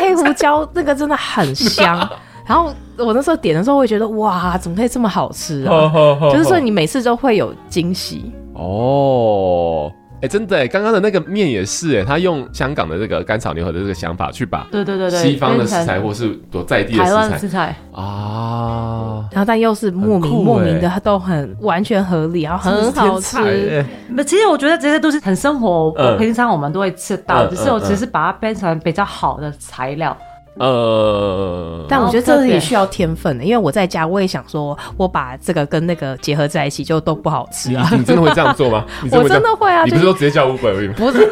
[0.00, 1.96] 黑胡椒那个真的很香，
[2.46, 5.90] 然后我那时候点的时候，我会觉得哇，怎么可以这么好吃啊？
[6.30, 9.90] 就是说你每次都会有惊喜哦。
[10.24, 17.38] 哎，真的哎，刚刚的那个面也是哎，他用香港的这个干炒牛河的这个想法去把对对对对西方的食材或是多在地的食材。
[17.38, 17.76] 食材。
[17.92, 23.84] 啊，然后但又是莫名莫名的都很完全合理，然后很好吃。
[24.08, 30.16] 那其实我觉得这些都是很生活，平常我们都会吃到，只是我只是把它变成比较好的材料。
[30.56, 37.88] 呃，但我觉得这也需要天分的，因为我在家我也想说，我把这个跟那个结合在一起，就都不好吃啊。
[37.92, 38.84] 你真的会这样做吗？
[39.10, 39.84] 我真的会啊。
[39.84, 40.94] 你不是说直接叫 Uber 而已吗？
[40.96, 41.26] 不是，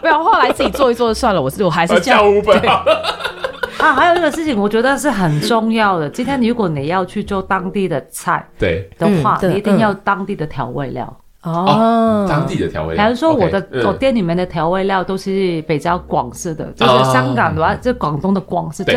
[0.00, 1.40] 不要后来自己做一做就算了。
[1.40, 2.60] 我是我还是叫 Uber。
[3.78, 6.08] 啊，还有一个事情，我觉得是很重要的。
[6.08, 11.14] 今天如果你要去做当地的菜，对的话，你一定要当地的调味料。
[11.50, 18.92] 哦，当地的调味料，比如说我的我店里面的调味料都是比较广式的，就是香港的话，就广东的广式，就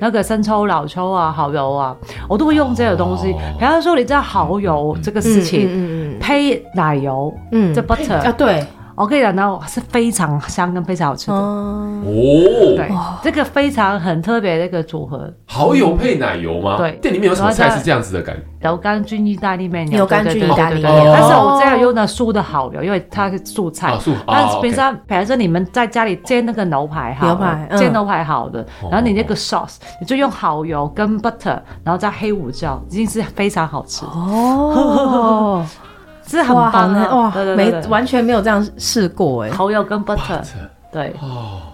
[0.00, 1.96] 那个生抽、老抽啊、蚝油啊，
[2.28, 3.32] 我都会用这个东西。
[3.58, 8.64] 比方说，你知道蚝油这个事情，配奶油，嗯，这 butter 啊，对。
[8.96, 11.34] 我可以讲到是非常香跟非常好吃的。
[11.34, 12.90] 哦，对，
[13.22, 15.32] 这个非常很特别的一个组合。
[15.46, 16.76] 蚝油配奶油吗？
[16.76, 18.42] 对，店里面有什么菜是这样子的感觉？
[18.60, 23.96] 牛肝菌意大利面，牛肝菌意大利面，但是我这样用的素的蚝油，因为它是素菜。
[23.98, 34.04] 素，但是平常，比如说你们在家里煎那个牛排，牛排煎牛排好的，然后你那个 sauce，你就用蚝油跟 butter，然后加黑胡椒，已经是非常好吃。
[34.06, 35.64] 哦。
[36.26, 37.16] 是很棒的。
[37.16, 40.40] 哇，没完全没有这样试过哎，蚝油跟 butter，
[40.92, 41.14] 对，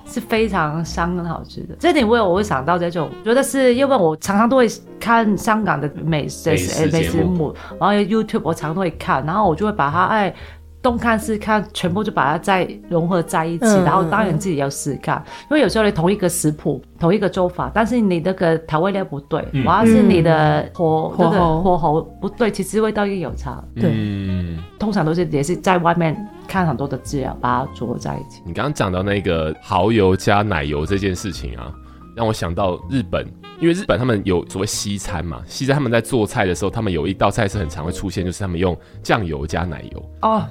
[0.06, 1.74] 是非常香很好吃的。
[1.78, 10.34] 这点我有我会想到这种，觉得是因为我常常都会看香港的美食美食节目，然后 YouTube 我常常都会看，然后我就会把它哎。
[10.82, 23.62] 东看西看，全部就把它再融合在一起，嗯、然后当然自己要试看，嗯、因为有时候你同一个食谱、同一个做法，但是你那个调味料不对，主要、嗯、是你的火那个火候不对，其实味道也有差。
[23.74, 26.16] 对，嗯、通常都是也是在外面
[26.48, 28.40] 看很多的资料，把它组合在一起。
[28.46, 31.70] 你刚刚讲到那个蚝油加奶油这件事情啊。
[32.16, 33.26] 让我想到日本，
[33.60, 40.10] 因为日本他们有所谓西餐嘛，西餐他们在做菜的时候，他们有一道菜是很常会出现，就是他们用酱油加奶油。
[40.22, 40.46] 哦，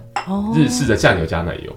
[0.56, 1.76] 日式的酱油加奶油，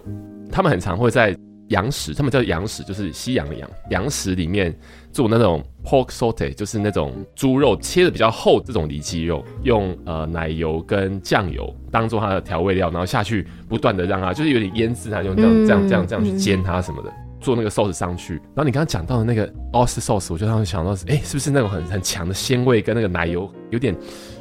[0.50, 1.36] 他们很常会在
[1.68, 4.76] 洋食，他们叫洋食，就是西洋的洋洋食里面
[5.10, 17.10] 做那种 pork saute，就是那种猪肉切的比较厚这种里脊肉，用呃奶油跟酱油当做它的调味料，然后下去不断的让它就是有点腌制它，用这样这样这样这样去煎它什么的。
[17.42, 23.94] 做那个 sauce 上去，然后你刚刚讲到的那个 oyster sauce，我就当时想到是，哎，是不是那种很很强的鲜味跟那个奶油有点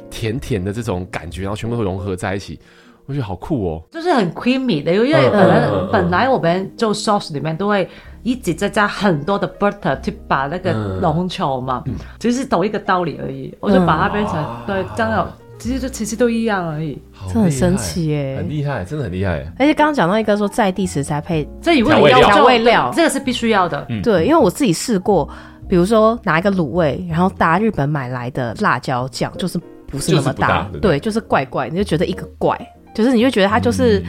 [0.08, 2.58] 甜甜的这种感觉，然后全部都融合在一起，
[3.06, 7.88] 我觉得好酷哦，就是很 creamy 的，因为本来、嗯、本来我们做 sauce 里面都会
[8.22, 15.30] 一直在加很多的 butter 去把那个浓稠嘛，嗯、只是同一个道理而已，我就把它变成、嗯、对这样。
[15.62, 17.00] 其实就其实都一样而已，
[17.32, 19.46] 这很神奇耶，很厉害，真的很厉害。
[19.56, 23.86] 而且刚刚讲到一个说在地食材配这里为了调味料，这个是必须要的。
[24.02, 25.28] 对，因为我自己试过，
[25.68, 32.58] 比如说拿一个卤味，然后搭日本买来的辣椒酱，就是不是那么搭，对，就是怪怪，你就觉得一个怪，
[32.92, 34.02] 就是你就觉得它就是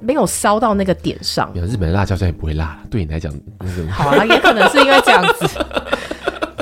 [0.00, 1.52] 没有烧到那个点上。
[1.54, 3.30] 日本的辣椒酱也不会辣，对你来讲，
[3.90, 5.46] 好啊，也可能是因为这样子。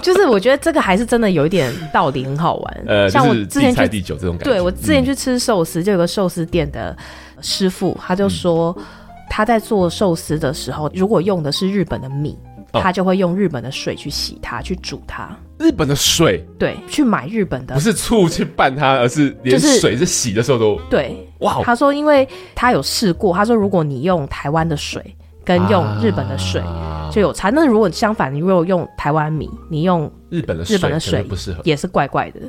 [0.00, 2.84] 就是我觉得这个还是真的有一点道理，很好玩。
[2.86, 6.96] 呃，像我之前去第九这种感觉，对我之前去吃寿司，就有个寿司店的
[7.40, 8.76] 师傅，他就说
[9.28, 12.36] 他在做寿司的时候，如果用的是日本的米，
[12.72, 15.28] 他就会用日本的水去洗它，去煮它。
[15.58, 21.16] 日本的水，对，去买日本的，不是醋去拌它，而是连水是洗的时候都对。
[21.40, 25.02] 哇，他说，因为他有试过，他说如果你用台湾的水。
[25.44, 26.62] 跟用日本的水
[27.10, 32.40] 就有差，啊、那如果相反，你如果用台湾米，你用日本的日本的水不适合，也是怪怪的。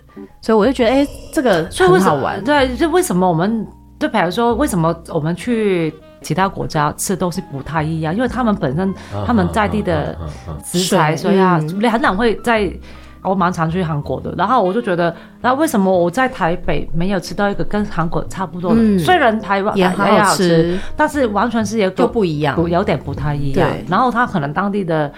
[0.42, 2.44] 所以我就觉得，哎、欸，这个很好玩。
[2.44, 3.66] 对，就为什么我们
[4.00, 8.16] 就比如说，为什么我们去其他国家吃都是不太一样？
[8.16, 8.94] 因为他们本身
[9.26, 10.16] 他们在地的
[10.64, 12.72] 食材，所以啊，你很难会在。
[13.24, 18.82] 我蛮常去韩国的，然后我就觉得，那为什么我在台北没有吃到一个跟韩国差不多的？
[18.82, 23.70] 嗯、虽然台湾也很好吃，但是完全是一个就不一样，有点不太一样。
[23.88, 25.12] 然后它可能当地的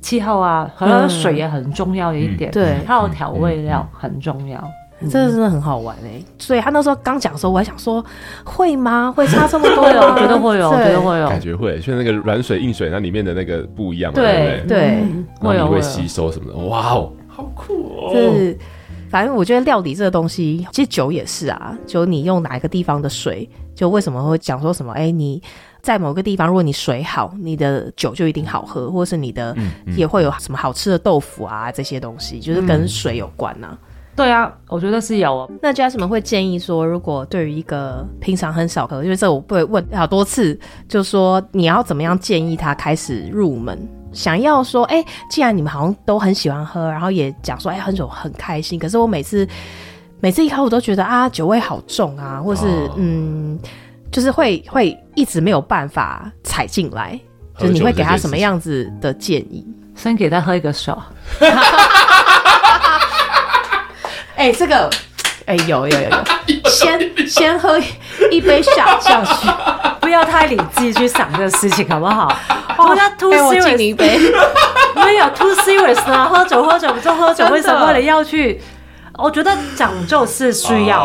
[0.00, 4.62] 气候啊，可能水也很重要的一点，对、嗯，还有调味料很重要。
[5.08, 8.04] 这个真的很好玩哎、欸，所以他那时候刚讲的时候，我还想说
[8.44, 9.12] 会吗？
[9.16, 9.84] 会差这么多？
[9.86, 14.76] 我觉得会有，觉得会有，感觉会，就那个软水硬水，那里面的那个不一样嘛，对对？
[14.76, 14.78] 对，
[15.40, 16.58] 然后你会吸收什么的？
[16.66, 17.12] 哇哦！
[17.38, 18.12] 好酷哦！
[18.12, 18.58] 就是，
[19.08, 21.78] 反正我觉得料理这个东西，其实酒也是啊。
[21.86, 24.92] 就你用哪一个地方的水，就为什么会讲说什么？
[24.92, 25.40] 哎、欸，你
[25.80, 29.56] 在某个地方，如果你水好，你的酒就一定好喝，或是你的
[29.96, 33.78] 也会有什么好吃的豆腐啊，这些东西就是跟水有关呐、啊。
[34.16, 35.50] 对啊，我觉得是有哦。
[35.62, 43.78] 那 Jasmine 会建议说，如果对于一个平常很少喝，因为这我会问好多次，就说你要怎么样建议他开始入门？
[44.12, 48.78] 想要说，哎、欸，既然你们好像都很喜欢喝，然后也讲说，哎、欸，喝酒很开心。
[48.78, 49.46] 可是我每次
[50.20, 53.58] 每次一喝，我都觉得啊，酒味好重啊，或是、哦、嗯，
[54.10, 57.18] 就是会会一直没有办法踩进来。
[57.58, 59.66] 就是你会给他什么样子的建议？
[59.96, 60.96] 先给他喝一个手。
[64.36, 64.88] 哎、欸，这个，
[65.48, 67.80] 哎、欸，有有有 有，先先喝
[68.30, 69.48] 一杯下下去，
[69.98, 72.30] 不要太理智去想这个事情，好不好？
[72.76, 74.18] 我要 too serious，我你一杯，
[74.94, 78.60] 没有 too serious 啊，喝酒喝酒不就喝酒，为什么为了要去？
[79.16, 81.02] 我觉得讲究是需要，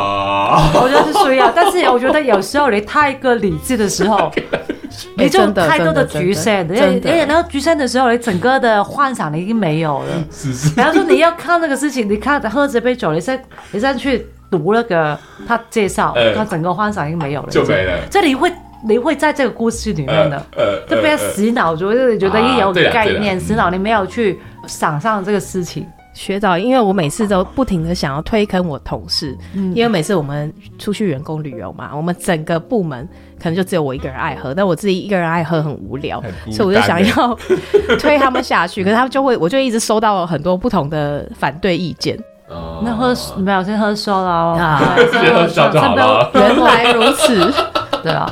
[0.75, 4.31] 我觉得是需要，但是我觉得有时候你太过理智的时候，
[5.17, 10.23] 你就太多的局限，而且而且那个局限的时候，你整个的幻想你已经没有了。
[10.29, 10.69] 是是。
[10.75, 14.27] 比方说你要看那个事情，你看喝这杯酒，你再你再去
[14.57, 17.97] 读那个他介绍，他整个幻想已经没有了，就没了。
[18.09, 18.51] 这里会
[18.87, 20.45] 你会在这个故事里面的，
[20.87, 25.85] 就被洗脑，就是觉得一有概念洗脑，你没有去想象这个事情。
[26.13, 37.35] 学长，因为我每次都不停的想要推坑我同事，嗯、因为每次我们出去员工旅游嘛，我们整个部门可能就只有我一个人爱喝，但我自己一个人爱喝很无聊，所以我就想要
[37.99, 42.15] 推他们下去，可是他们就会，我就一直收到了很多不同的反对意见。
[42.49, 46.29] 哦、那喝没有先喝烧了啊，先喝烧就好了。
[46.33, 47.51] 原来如此，
[48.03, 48.29] 对啊，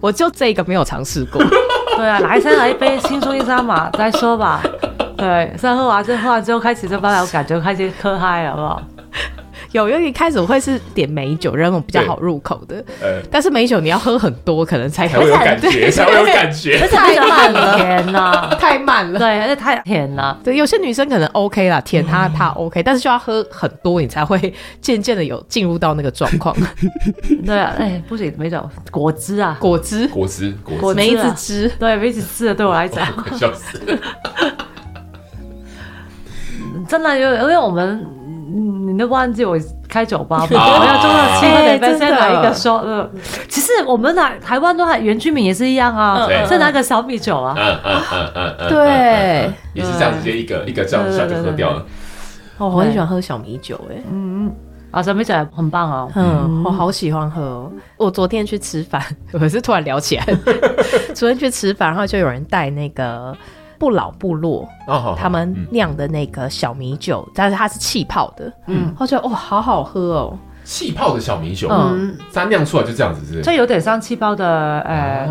[0.00, 1.42] 我就这个没有尝试过。
[1.96, 4.60] 对啊，来先来一杯轻松一下嘛，再说吧。
[5.16, 8.82] 对，先喝完，之后喝完之后开始就把我感觉开始喝嗨了，好不好？
[9.72, 12.76] 有，因为一开始我会是点美酒，然后比较好入口的。
[13.00, 16.78] 呃，但是美酒你要喝很多，可能才才会有感觉，才会有感觉。
[16.92, 19.18] 太慢了，甜呐，太慢了。
[19.18, 20.38] 对，而且太甜了。
[20.44, 26.54] 对，有些女生可能 OK 啦，甜她她 OK，但是就要喝很多，你才会渐渐的有进入到那个状况。
[27.46, 33.06] 对啊，哎，不行，美酒果汁啊，果汁，果汁，果汁梅子汁，对，梅子汁对我来讲，
[33.38, 33.80] 笑死。
[36.88, 38.04] 真的，因为因为我们，
[38.92, 40.46] 你都忘记我开酒吧嘛？
[40.50, 43.08] 我要做到七分得先来一个说，呃，
[43.48, 48.02] 其实我们台台湾都还原居民也是一样啊，再拿个小米酒啊，嗯嗯
[48.34, 51.84] 嗯嗯，对，也是这样，直接一个一个这样一下就喝掉了。
[52.58, 54.52] 哦，我很喜欢喝小米酒，哎，嗯嗯，
[54.90, 57.70] 啊，小米酒很棒哦，嗯，我好喜欢喝。
[57.96, 60.26] 我昨天去吃饭， 我是突然聊起来，
[61.14, 63.36] 昨天去吃饭，然后就有人带那个。
[63.82, 64.68] 不老部落，
[65.18, 75.28] 他们酿的那个小米酒，但是它是气泡的，嗯，我觉得哇，好好喝哦，气泡的小米酒，嗯，它酿出来就这样子，是，这有点像气泡的，呃，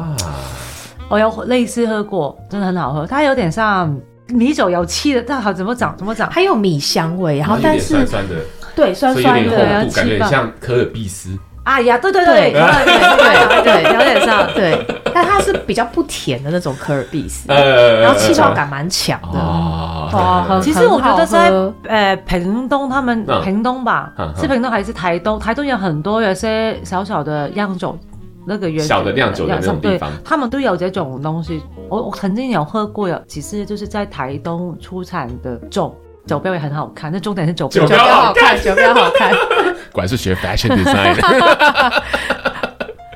[1.07, 8.35] 我有类似喝过，真的很好喝，它有点像米酒有气的，但好怎么长怎么长，还有米香味，然后但是酸酸的，
[8.75, 11.39] 对，酸酸的，感觉像可尔必思。
[11.63, 19.39] 哎呀，对对对对对对对，有点像， 对，但它是比较不甜的那种可尔必斯，然后气泡感蛮强的。
[19.39, 21.51] 哦，其实我觉得在
[21.87, 25.37] 呃屏东，他们屏东吧，是屏东还是台东？
[25.37, 27.97] 台东有很多有些小小的酿酒，
[28.47, 31.61] 那个原小的酿酒的那种地方，他们都有这种东西。
[31.89, 35.95] 我我曾经有喝过，有其实就是在台东出产的酒。
[36.27, 39.33] 酒标也很好看，那重点是酒标，酒标好看，酒标好看。
[39.91, 41.15] 果然是学 fashion design，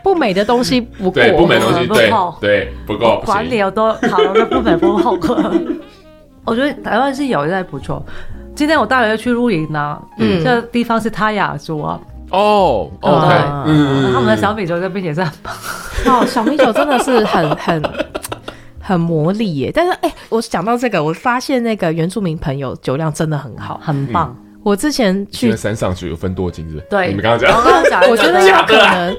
[0.03, 5.15] 不美的东西不对，不美的东西对对不够，管理有多好，那不美不好。
[6.45, 8.05] 我觉得台湾是有一点不错。
[8.55, 11.99] 今天我带了去露营呢，嗯，这个地方是泰雅族啊。
[12.29, 13.27] 哦，OK，
[13.65, 15.53] 嗯，他们的小米酒这边也是很棒。
[16.05, 17.83] 哦，小米酒真的是很 很
[18.79, 19.71] 很魔力耶。
[19.73, 24.35] 但是，哎，我讲到这个，我发现那个原住民朋友酒量真的很好，很棒。
[24.65, 29.15] 我之前去山上去有分多金子，对，你们刚刚讲，我 觉得有可能。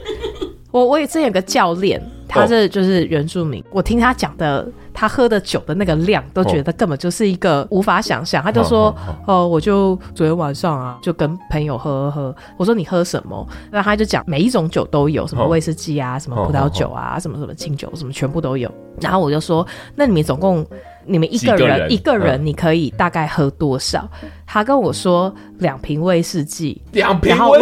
[0.72, 4.66] 我我也之前有个教练，他是就是原住民，我听他讲的。
[4.98, 8.42] 他喝的酒的那个量，都觉得根本就是一个无法想象。
[8.42, 8.96] 他就说
[9.28, 18.72] ：“哦，我就昨天晚上啊，就跟朋友喝喝。”我说：“你喝什么？”那他就讲每一种酒都有，什么威士忌啊，什么葡萄酒啊，什么什么清酒，什么全部都有。
[18.98, 20.66] 然后我就说：“那你们总共
[21.06, 24.08] 你们一个人一个人你可以大概喝多少？”
[24.46, 27.54] 他跟我说：“两瓶威士忌，两瓶，然后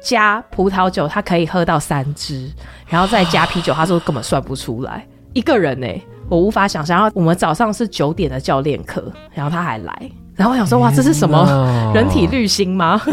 [0.00, 2.50] 加葡萄酒，他可以喝到三支，
[2.86, 5.86] 然后再加啤酒， 他说根本算不出来一个人呢。”
[6.28, 12.98] 我无法想象，然后我们早上是九点的教练课，然后他还来，然后我想说，哇，这是什么人体滤芯吗？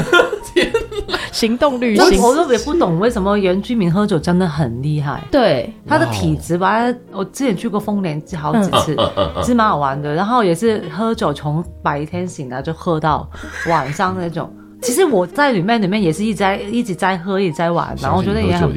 [1.31, 5.23] 行动旅行，我特别不懂为什么原居民喝酒真的很厉害。
[5.31, 10.13] 对，他的体质吧，我之前去过丰年好几次，嗯、是蛮好玩的。
[10.13, 13.29] 然后也是喝酒，从白天醒来就喝到
[13.67, 14.51] 晚上那种。
[14.81, 18.69] 其实我在里面里面也是一直在一直在喝，一直在玩，然后我觉得也很。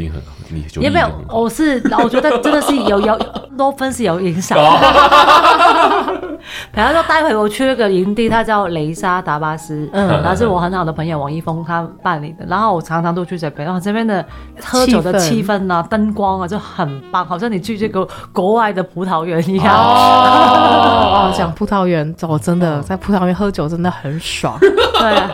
[0.80, 3.18] 也没有，我是我觉得真的是有有
[3.57, 4.59] 多分是有影响。
[6.72, 14.24] 比方说，待会我去那个营地，它叫雷沙达巴斯，嗯，然后是我很好的朋友王一峰他办理的，然后我常常都去这边，然后这边的
[14.61, 19.72] 喝酒的气氛啊、灯光啊就很棒，好像你去这个国外的葡萄园一样。
[19.72, 24.59] 哦，讲葡萄园，我真的在葡萄园喝酒真的很爽。
[24.59, 25.30] 对啊，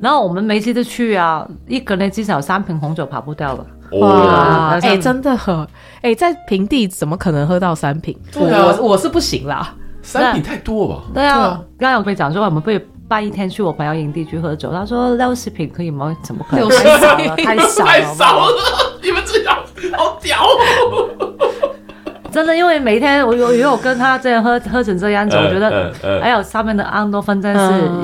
[0.00, 3.64] 然后我们每次都去啊，一个人至少三瓶红酒跑不掉了。
[4.00, 5.66] 哇，哎、欸，真的喝，
[5.96, 8.16] 哎、欸，在平地怎么可能喝到三瓶？
[8.32, 11.02] 对啊、我我是不行啦，三瓶太多吧？
[11.14, 12.78] 对啊，刚才我跟你讲说，我们会
[13.08, 16.16] 办一天去我朋友营地去喝酒，他说六十瓶可以吗？
[16.22, 16.68] 怎么可能？
[16.68, 18.52] 太少了，太少了， 太少了，
[19.02, 19.56] 你们这样
[19.96, 20.38] 好屌。
[22.36, 27.60] 真的，因为每天我有也有跟他这样喝喝成这样子，我觉得还有上面的安多芬真是，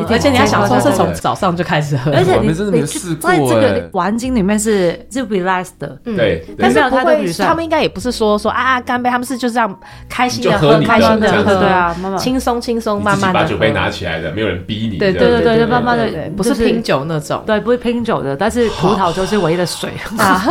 [0.09, 2.83] 而且你要想说是从早上就开始喝，而且你你
[3.21, 9.79] 在这个环境里面是就 relax 的，对，但是不会，他们应该也不是说说啊干杯，他们是就这样
[10.09, 12.19] 开心的喝，开心的喝，对啊，慢慢。
[12.19, 19.91] 轻松轻松慢慢的把酒杯拿起来的，没有人逼你，对对对对，就慢慢的，不是拼酒那种，对，不是拼酒的，但是葡萄酒是唯一的水。
[20.17, 20.43] 啊。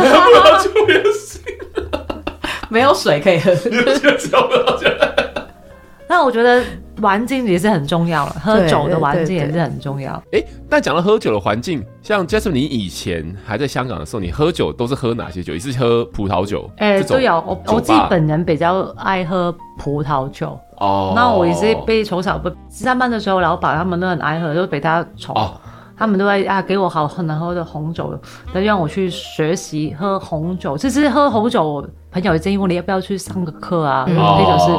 [2.72, 3.52] 没有水可以喝，
[6.08, 6.62] 那我觉得
[7.00, 8.34] 环境也是很重要了。
[8.42, 10.14] 喝酒的环境也是很重要。
[10.32, 15.52] 哎，但讲到喝酒的环境，像 Jasmine，你以前还在香港的时候，你喝酒都是喝哪些酒？
[15.52, 16.68] 也是喝葡萄酒？
[16.78, 17.34] 哎，都有。
[17.46, 20.58] 我我自己本人比较爱喝葡萄酒。
[20.78, 25.34] 哦，那我也是被从小不上班的时候，老板他们都很爱喝，就被他宠。
[25.34, 25.60] 哦
[25.98, 28.12] 他们都会啊给我好很难喝的红酒，
[28.52, 30.76] 都让我去学习喝红酒。
[30.76, 34.04] 其实喝红酒，朋友也建议我，你要不要去上个课啊？
[34.04, 34.72] 啤酒是，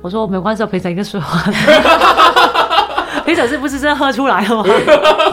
[0.00, 1.50] 我说没关系，我陪陈一个说话。
[3.24, 4.64] 啤酒是不是真的喝出来了吗？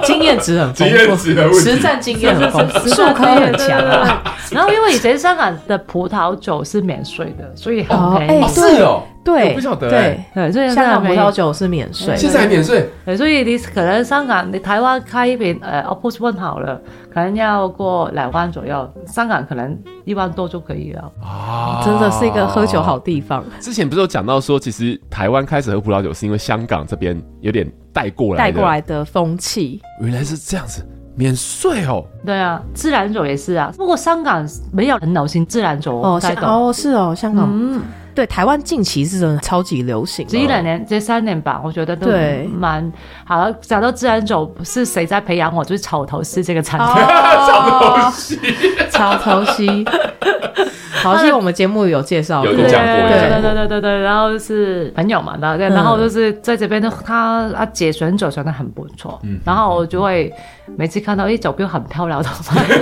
[0.03, 4.23] 经验值很丰富，实战经验很丰富， 术科很强啊。
[4.51, 8.47] 然后因为以前香港的葡萄酒是免税的，所以很便宜。
[8.47, 9.03] 是哦。
[9.31, 9.89] 对，我不晓得。
[9.89, 12.89] 对对，所以香港葡萄酒是免税，现在还免税。
[13.05, 16.81] 对，所以你可能香港、你台湾开一瓶呃 Opus One 好了，
[17.13, 21.11] 可能要过两万左右，香港可能一万多就可以了。
[21.21, 23.43] 啊，真的是一个喝酒好地方。
[23.59, 29.81] 之前不是有讲到说，其实台湾开始喝葡萄酒是因为香港这边有点带过来带过来的风气。
[30.01, 32.03] 原来是这样子，免税哦。
[32.25, 33.71] 对啊，自然酒也是啊。
[33.77, 36.19] 不过香港没有很流行自然酒哦。
[36.41, 37.47] 哦，是哦，香港。
[37.51, 37.81] 嗯。
[38.13, 42.09] 对，台湾近期是真的超级流行，这一两年、这三年吧，我觉得都
[42.57, 42.91] 蛮
[43.23, 43.51] 好。
[43.61, 45.63] 讲到自然酒，是谁在培养我？
[45.63, 46.87] 就是草头是这个产品。
[47.47, 48.37] 草头诗，
[48.99, 49.65] 草头诗。
[51.01, 54.01] 好像我们节目有介绍，有讲过，对对对对对。
[54.01, 59.17] 然后是朋友嘛，然后然后就是在这边，他啊解选酒选的很不错。
[59.45, 60.29] 然后我就会
[60.75, 62.29] 每次看到一酒标很漂亮的，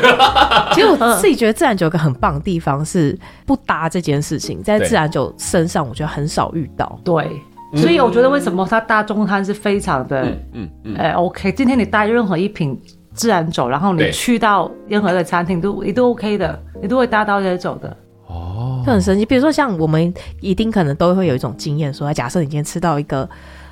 [0.73, 3.15] 其实我自己觉得自然酒有个很棒的地方是
[3.45, 6.99] 不搭这件事情，在自然酒身上我觉得很少遇到。
[7.03, 7.29] 对，
[7.75, 12.75] 所以我觉得为什么它搭中餐是非常的，嗯嗯，哎 OK，今天你带任何一瓶。
[13.17, 17.97] 自然酒，然后你去到任何的餐厅都也都 OK 的，你都会搭到这些酒的。
[18.27, 19.25] 哦，就很神奇。
[19.25, 23.27] 比如说像我们一定可能都会有一种经验，说假设你今天吃到一个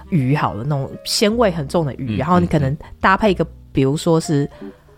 [0.10, 4.50] 鱼好了，那种鲜味很重的鱼，然后你可能搭配一个，比如说是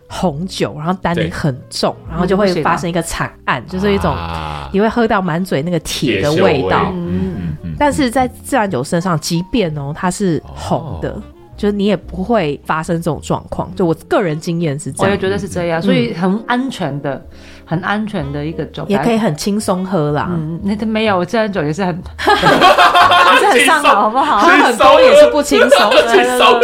[0.08, 4.16] 红酒，然后单宁很重，然后就会发生一个惨案，就是一种
[4.72, 6.92] 你会喝到满嘴那个铁的味道。
[6.94, 7.76] 嗯嗯。
[7.78, 11.22] 但是在自然酒身上，即便哦它是红的。
[11.58, 17.20] 就是你也不会发生这种状况，就我个人经验是这样，我也觉得是这样，所以很安全的，
[17.66, 20.28] 很安全的一个酒，也可以很轻松喝啦。
[20.30, 21.94] 嗯，那都没有，自然酒也是很，
[22.24, 24.38] 也是很上脑，好不好？
[24.38, 26.62] 喝很多也是不轻松， 轻松。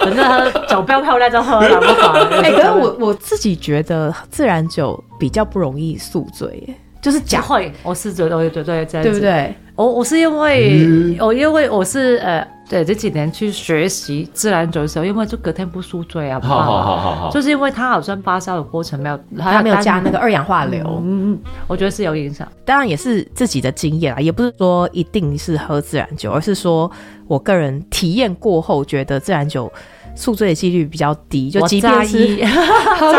[0.00, 2.12] 反正酒标漂亮就喝了，不好。
[2.42, 9.54] 哎，可是我我自己觉得自然酒比较不容易宿醉，耶，就是假会，我是觉得，我觉得对不对？
[9.76, 12.42] 我我是因为，我因为我是呃。
[12.72, 16.62] 对，这几年去学习自然酒的时候，因为就隔天不宿醉啊，好？
[16.62, 22.48] 好好好好，就是因为它好像发酵的过程没有，它没有加那个二氧化硫，嗯嗯，我觉得是有影响。
[22.64, 26.90] 当然也是自己的经验啊，也不是说一定是喝自然酒，而是说
[27.26, 29.70] 我个人体验过后觉得自然酒
[30.14, 32.42] 宿醉的几率比较低，就即便是
[32.98, 33.12] 喝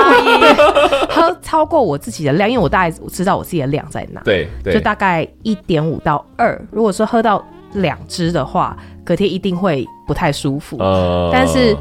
[1.09, 8.75] 喝超过我自己的量，因为我大概知道我自己的量在哪，对，就大概一点五到二，如果说喝到两支的话。
[9.03, 11.75] 隔天一定会不太舒服，呃、但是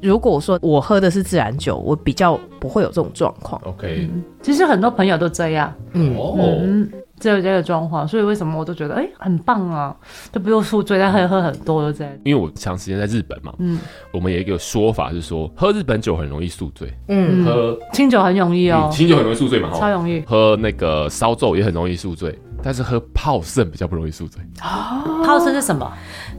[0.00, 3.60] 如果说我喝的是自然酒，我比较不会有这种状况。
[3.64, 6.88] OK，、嗯、其实很多朋友都这样，嗯，哦、嗯，
[7.18, 9.94] 只有这个状况，所以为什么我都觉得哎、欸、很棒啊，
[10.32, 12.12] 就不用宿醉，但可以喝很多的这样。
[12.24, 13.78] 因为我长时间在日本嘛，嗯，
[14.12, 22.36] 我们有一个说法是说，喝日本酒很容易宿醉，嗯，喝清酒很容易哦，清酒很容易宿醉嘛，超容易，喝那个烧酒也很容易宿醉。
[22.60, 24.42] 但是喝泡盛比较不容易宿醉。
[24.62, 25.88] 哦，泡盛是什么？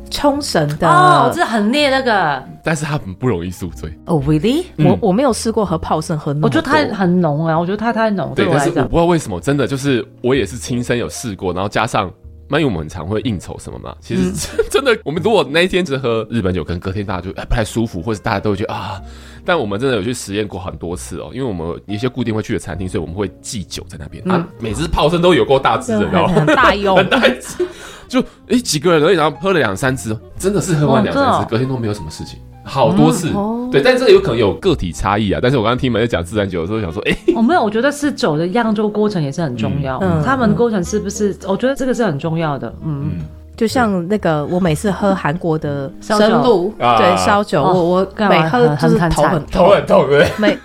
[0.10, 2.44] 冲绳的哦，这很烈那个。
[2.64, 3.92] 但是它很不容易宿醉。
[4.06, 4.66] 哦，really？
[4.78, 8.34] 我我没有试过喝泡盛喝，我觉得它很浓啊，我觉得它太浓。
[8.36, 12.12] 对，但是我不知道为什么，真的就是我也是亲身有试过，然后加上，
[12.58, 14.32] 因为我们很常会应酬什么嘛，其实
[14.72, 19.00] 真的，我们如果那一天只喝日本酒，可能隔天大家就不太舒服，或者大家都会觉得啊。
[19.46, 24.48] 但我们真的有去实验过很多次哦，因为我们有一些固定会去的餐厅，所以我们会寄酒在那边、嗯、啊。
[24.60, 27.68] 每次泡声都有够大支的，然后很大用， 很大支，
[28.08, 32.40] 就哎、欸、几个人而已，然后喝了两三支，真的是喝完两三支，哦、隔天都没有什么事情，
[32.70, 33.30] 好多次。
[33.32, 35.40] 嗯哦、对，但这个有可能有个体差异啊。
[35.42, 41.36] 但是我刚刚听你们在讲自然酒的时候，想说，哎、欸，我没有，我觉得是酒的酿造过程也是很重要，嗯，他们的过程是不是？
[41.48, 43.10] 我觉得这个是很重要的，嗯。
[43.18, 43.26] 嗯。
[43.58, 50.58] 就像那个，我每次喝韩国的生露，对烧酒，我我每喝就是头很头很痛，对，每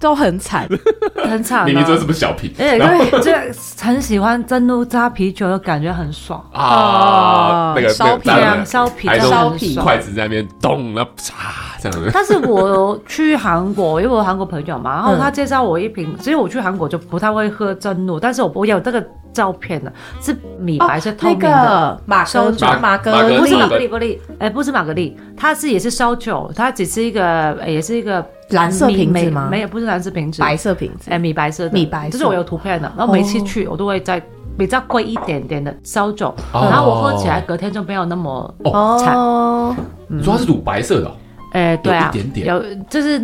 [0.00, 0.66] 都很惨，
[1.28, 1.66] 很惨。
[1.66, 2.50] 明明这是不是小品？
[2.58, 3.30] 哎，对，就
[3.80, 7.74] 很喜欢真露扎啤酒的感觉很爽啊。
[7.76, 11.32] 那个烧啤啊，烧啤，烧啤，筷子在那边咚，那嚓
[11.80, 12.10] 这样子。
[12.12, 19.06] 但是我去韩国，因为我有韩国朋友嘛，然后他介绍我一瓶，其实我去韩国就不太会喝真露，但是我我有这个。
[19.32, 19.92] 照片的？
[20.20, 29.48] 是米白色透明的马烧酒，马格不是马格利不利，哎，不是马格利，它是也是烧酒，它只是一个，也是一个蓝色瓶子吗？
[29.50, 32.92] 没有，不是蓝色瓶子，白色瓶子，哎，米白色的，米白，就是我有图片的。
[32.96, 34.22] 然后每次去，我都会在
[34.58, 38.54] 比较贵一点点的烧酒，然后我喝起来隔天就没有那么
[38.98, 39.16] 惨。
[40.08, 41.10] 你说它是乳白色的？
[41.52, 43.20] 哎，对啊，一点点，有就是。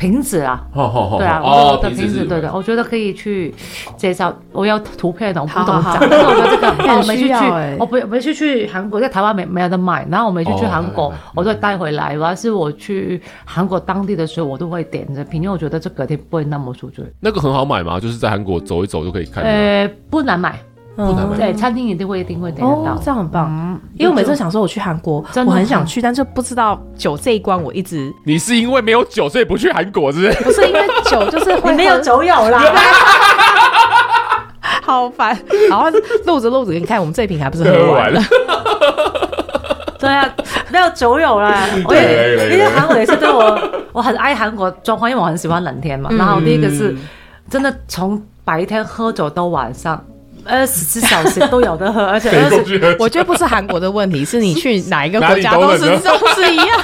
[0.00, 3.54] 瓶子啊，对啊，我的瓶子，对的，我觉得可以去
[3.98, 4.34] 介绍。
[4.50, 5.98] 我要图片的，我不懂讲。
[6.00, 7.34] 但是 我觉得这个， 我没去去，
[7.78, 10.06] 我不没去去韩国，在台湾没没有得买。
[10.10, 12.14] 然后我没去去韩国，我就带回来。
[12.14, 17.04] 主要是我去韩国当地的时候，我都会点着瓶，因为我觉得这隔天不会那么宿醉。
[17.20, 18.00] 那个很好买吗？
[18.00, 19.44] 就是在韩国走一走就可以看。
[19.44, 20.58] 呃，不难买。
[21.36, 23.80] 对，餐厅一定会一定会点得到，这样很棒。
[23.94, 28.12] 因为我每次想说我去韩国，我很想去，但是不知道酒这一关，我一直。
[28.24, 30.42] 你是因为没有酒，所以不去韩国，是不是？
[30.44, 32.62] 不是因为酒，就是你没有酒友啦。
[34.82, 35.38] 好烦。
[35.68, 35.88] 然后
[36.26, 38.20] 录着录着，你看我们这瓶还不是喝完了？
[39.98, 40.28] 对啊，
[40.70, 41.66] 没有酒友啦。
[41.86, 43.58] 对，因为韩国也是对我，
[43.92, 46.10] 我很爱韩国状况，因为我很喜欢冷天嘛。
[46.12, 46.96] 然后第一个是
[47.48, 50.02] 真的从白天喝酒到晚上。
[50.50, 56.80] 二十四小时都有的喝， 而且二十，我觉得不是韩国的问题，是你去哪一个国家都是都是一样。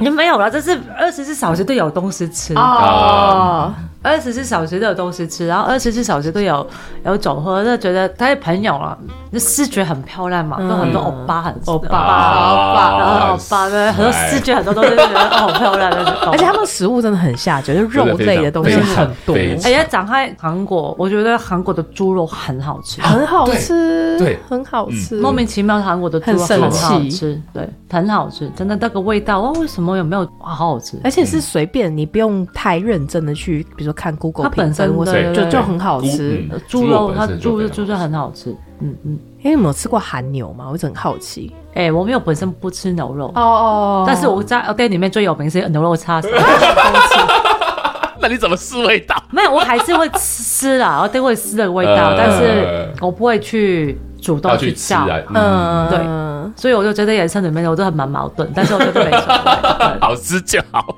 [0.00, 3.72] 你 没有了，这是二十四小时都有东西吃哦。
[4.02, 6.66] 二十四小时都有东西吃，然后二十四小时都有
[7.04, 8.98] 有酒喝，就觉得他是朋友了。
[9.30, 15.90] 那视觉很漂亮嘛，都很多欧巴，很欧巴，欧巴，然后欧巴的很多视觉很多东西，觉得哦好漂亮。
[16.30, 19.34] 而且他们食物真的很下酒，就肉类的东西很多。
[19.36, 25.20] 而且讲开韩国，我觉得韩国的猪肉很好吃，很好吃，对，很好吃。
[25.20, 30.98] 莫名其妙，韩国的猪肉很好吃，对，很好吃，真的那个味道，哦，为什么有没有好好吃？
[31.04, 33.92] 而且是随便，你不用太认真的去，比如说。
[33.92, 34.90] 看 Google，它本身
[35.34, 40.66] 就就很好吃，猪肉它猪肉猪肉很好吃，嗯嗯，哎，你有没有吃过韩牛嘛？
[40.68, 41.54] 我一直很好奇。
[41.74, 46.28] 哎，我没有本身不吃牛肉哦哦，但是我在店里面最有名是牛肉叉烧。
[48.18, 49.14] 那你怎么试味道？
[49.30, 55.06] 没有，我还是会吃啦，我都会吃的味道，但是我不会去主动去吃啊。
[55.34, 55.98] 嗯，对，
[56.56, 60.82] 所以我就觉得人生里面我都很蛮矛盾，但是我觉得没什么，好吃就好。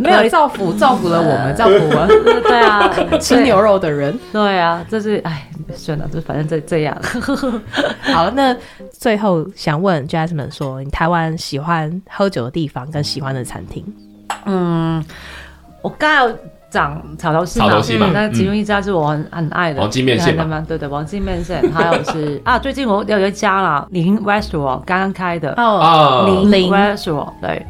[0.00, 2.08] 没有造福，造福了我们，造福我们。
[2.42, 4.18] 对啊，吃牛肉的人。
[4.32, 6.96] 对啊，这是哎，算了，就反正这这样。
[8.12, 8.56] 好，那
[8.90, 13.84] 最后想问 Jasmine 说，你台湾喜欢喝酒的地方跟喜欢的餐厅？
[14.46, 15.04] 嗯，
[15.80, 16.28] 我刚要
[16.74, 19.80] 讲草头戏嘛，草头戏嘛，那其中一家是我很很爱的。
[19.80, 25.54] 王金面线嘛，对对，王金面线，还有是啊，最近我有一家啦，林 Restaurant 刚刚开的。
[25.56, 27.64] 哦，林 Restaurant 对。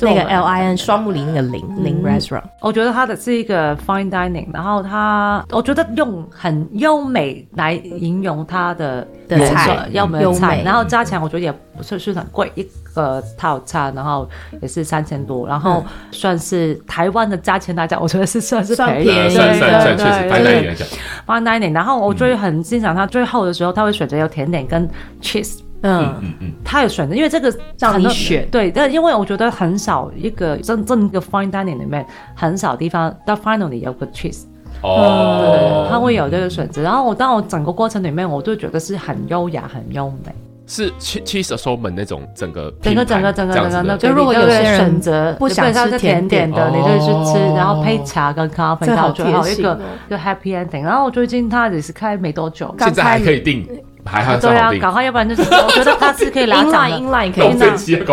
[0.00, 14.28] 那个 L I N 双木林那个林林 restaurant，我觉得它的是一个 fine dining，然后它我觉得用很优美来形容它的的菜，优美菜，然后价钱我觉得也不是是很贵，一个套餐然后
[14.60, 24.88] 也是三千多，然后算是台湾的价钱来讲，我觉得是算是便宜，算算算确实 fine dining，fine dining，然后我最很欣赏它最后的时候，他会选择有甜点跟
[25.20, 25.60] cheese。
[25.82, 32.04] 嗯嗯嗯，他有选择，因为这个让你选，对，但因为我觉得很少一个真正一个 fine dining 里面
[32.34, 34.42] 很少地方到 finally 有个 cheese，
[34.82, 36.82] 哦，对对对，他会有这个选择。
[36.82, 40.34] 然后我当我整个过程里面，我就觉得是很优雅、很优美，
[40.66, 50.82] 是 cheese assortment 那种整个整个整个整个整个那就如果有些人选择不想吃甜点的，你就去吃，然后配茶跟咖啡，然后最好一个一个 happy ending。
[50.82, 53.64] 然后我最近他也是开没多久，现在还可以订。
[54.08, 57.72] 还好对啊，赶快，要不然就是我觉得它是可以 拉长的，inline 可以拉。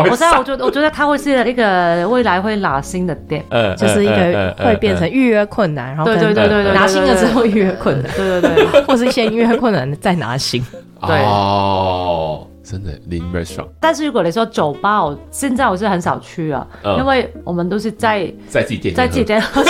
[0.09, 10.63] 我知道，我觉得我觉得它会是一个未来会拉新的店，呃，就是一个会变成预约困难，然后对对对对拿新的之后预约困难，对对对，或是先预约困难再拿新，
[11.07, 12.47] 对哦。
[12.67, 16.65] 真的林 restaurant，但是如果你说酒吧，我现在我是很少去啊，
[16.97, 19.61] 因为我们都是在在自己店，在自己店，没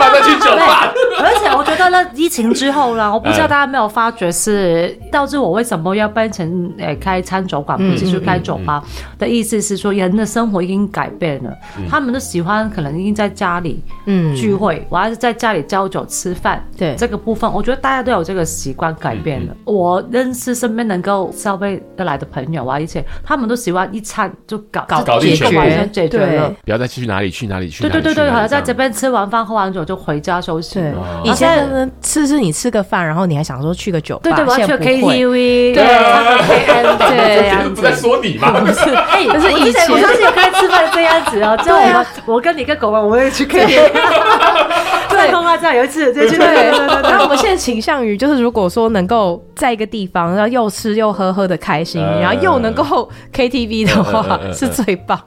[0.00, 0.92] 办法再去酒吧。
[1.22, 8.82] 而且我觉得那，疫情之后呢，我不知道大家没有发觉是导致我为什么要变成诶开餐酒馆，不是去开酒吧
[9.18, 11.56] 的意思是说，人的生活已经改变了，
[11.88, 19.54] 他们都喜欢可能已经在家里嗯聚会，我还是在家里交酒吃饭，对这个部分，我觉得大家都有这个习惯改变了。
[19.64, 22.10] 我认识身边能够消费得。
[22.10, 27.84] 来的朋友啊，一切他们都喜欢一餐就搞搞搞定全，解决了，不要再去哪里去哪里去。
[27.84, 30.80] 对对对对，好像在这边吃完饭喝完酒就回家休息。
[31.24, 38.52] 以前吃是你吃个饭，然后你还想说去个酒吧，对对，我要去 KTV，对对，这 不在说你嘛？
[38.60, 39.90] 不是，哎，可是以前。
[39.90, 43.90] 我相信有开吃饭这样子哦， 就我我跟你跟狗王，我们也去 KTV。
[45.10, 46.70] 对，空啊，这样有一次，对对对。
[47.02, 52.02] 然后我们现在倾向于就是，如果说能够在一个地方，然后又吃又喝，喝的开心。
[52.02, 55.20] 然后又能够 KTV 的话是最棒，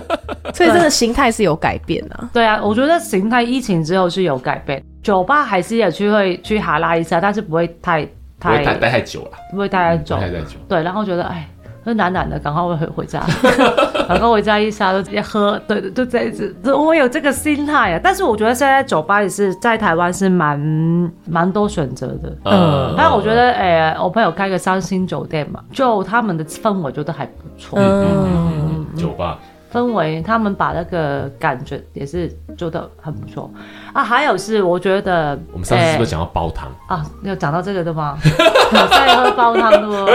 [0.54, 2.28] 所以这个形态是有改变的。
[2.32, 8.06] 对啊，我觉得形态疫情之后是有改变，酒吧还是有去会去哈拉一下，但是不会太
[8.40, 10.56] 太待太久了，不会待太久，待太久。
[10.68, 11.48] 对，然后觉得哎。
[11.86, 13.22] 就懒懒的，赶快回回家，
[14.08, 16.56] 赶快回家一下就直接喝，对对，就这样子。
[16.74, 20.58] 我有这个心态啊，但是我觉得现在酒吧也是在台湾是蛮
[21.26, 22.36] 蛮多选择的。
[22.44, 27.78] 嗯，但我觉得，哎、欸，我朋友开个三星酒店嘛，就他们的氛围觉得还不错。
[27.80, 29.38] 嗯，酒吧。
[29.76, 33.50] 氛围，他们把那个感觉也是做的很不错
[33.92, 34.02] 啊。
[34.02, 37.04] 还有是，我觉得我们上次是不是讲到煲汤啊？
[37.22, 38.16] 有讲到这个的吗？
[38.90, 40.06] 在喝煲汤的哦，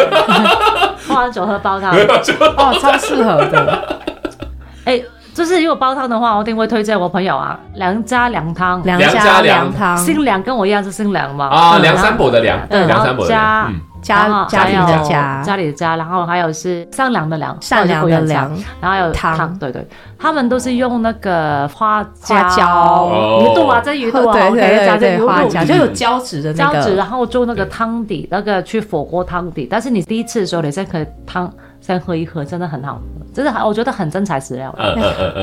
[1.07, 3.99] 喝完酒喝煲汤哦，超适合的。
[4.85, 4.99] 哎，
[5.35, 11.45] 就是如果煲汤的话，我一定会推荐我朋友啊，梁家梁汤，梁家梁汤，姓梁跟我一样是姓梁嘛？
[11.49, 13.71] 啊，梁山伯的梁，梁山伯的梁。
[14.01, 18.49] 家家里的家，家里的家，然后还有是善良的良，善良的良，
[18.79, 19.87] 然后还有汤，对对，
[20.17, 23.09] 他们都是用那个花椒
[23.41, 29.67] 鱼肚啊，这鱼肚啊， 对对对，花椒就有胶质的胶质，然后做那个汤底，那个去火锅汤底。
[29.69, 33.01] 但是你第一次的时候，你先可以汤先喝一喝，真的很好喝，
[33.33, 34.73] 真的很，我觉得很真材实料。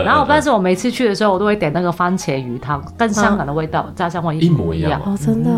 [0.04, 5.50] 然后，但是我每次去的时候，我都会点那个番茄鱼汤，跟香港的味道，家乡味一模一样哦，真的。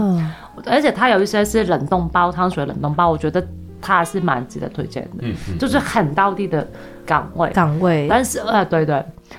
[0.66, 3.46] 而且它有一些是冷冻包汤水冷冻包，我觉得
[3.80, 6.66] 它是蛮值得推荐的，嗯嗯，就是很道地的
[7.06, 7.50] 岗位。
[7.50, 8.06] 岗位。
[8.08, 8.96] 但是呃，对对，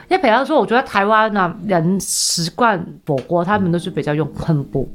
[0.09, 4.89] 因为比方说，我觉得台湾呢人习惯火锅，他们都是比较用昆布，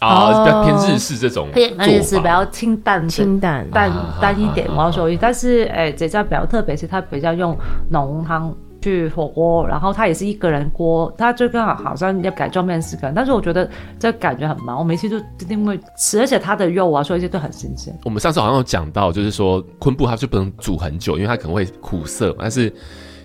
[0.00, 3.68] 啊，比较偏日式这种，偏日式比较清淡清淡。
[3.70, 7.56] 淡淡一点，我要说，但是诶，这家比较特别是它比较用
[7.90, 8.54] 浓汤。
[8.80, 13.68] 去火锅，然后他也是一个人锅，他就刚好好像要改装面四个人，但是我觉得
[13.98, 17.96] 这感觉很忙，我每次就一定会吃，而且他的肉啊，所以一些都很新鲜。
[18.04, 22.72] 我们上次好像有讲到，就是说昆布它就不能煮很久，因为它可能会苦涩，但是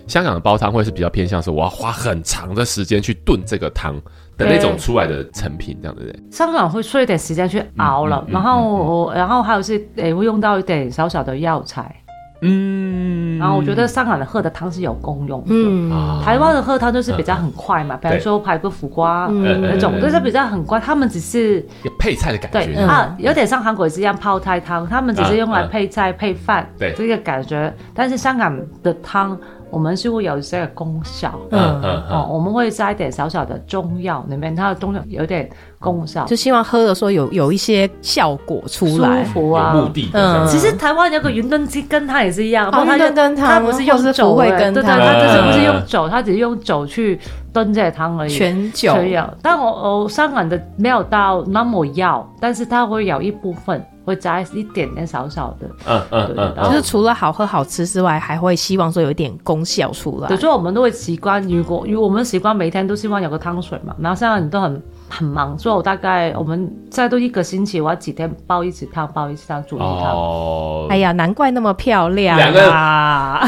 [0.06, 3.94] 香港的煲汤会是比较偏向说我要花很长的时间去炖这个汤
[4.36, 6.22] 的那种出来的成品，这样对不对？
[6.30, 11.94] 香港会需要一点时间去熬了，嗯嗯嗯嗯、然后我然后还有是诶会用到一点小小的药材。
[12.40, 15.90] 嗯，然后我觉得香港的喝的汤是有功用的，嗯，
[16.22, 20.78] 台湾的喝汤就是比较很快嘛，比如说排骨苦瓜那种，就是比较很快。
[20.78, 26.92] 他们只是有配菜的感觉，对啊，有点像韩国也是一样泡菜汤，他们只是用来配菜配饭，对。
[26.96, 27.72] 这个感觉。
[27.94, 29.38] 但是香港的汤。
[29.76, 35.46] 我们是会有一些功效，嗯嗯哦，我们会加一点小小的中药里面，它的中药有点
[35.78, 40.08] 功效，就希望喝的时候有有一些效果出来，舒服啊，目的。
[40.14, 47.20] 嗯，其实台湾有个云吞鸡羹它也是一样，云吞羹汤它不是用酒对对，它就是不是用酒，它只是用酒去
[47.56, 48.94] 炖这汤而已，全酒。
[49.40, 53.82] 但我我香港的没有到那么要，但是它会有一部分。
[54.06, 60.28] 会加一点点小小的，嗯嗯嗯，就是除了好喝好吃之外，还会希望说有一点功效出来。
[60.36, 66.56] 所以我们都会习惯，如果如果我们习惯每天都希望有个汤水嘛，然后现在你都很很忙，所以我大概我们
[66.88, 70.86] 现在都一个星期，我要几天煲一次汤，煲一次汤，煮一汤。
[70.88, 72.38] 哎呀，难怪那么漂亮
[72.70, 73.40] 啊！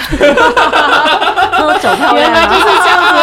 [1.52, 3.14] 喝酒漂亮，原来就是这样子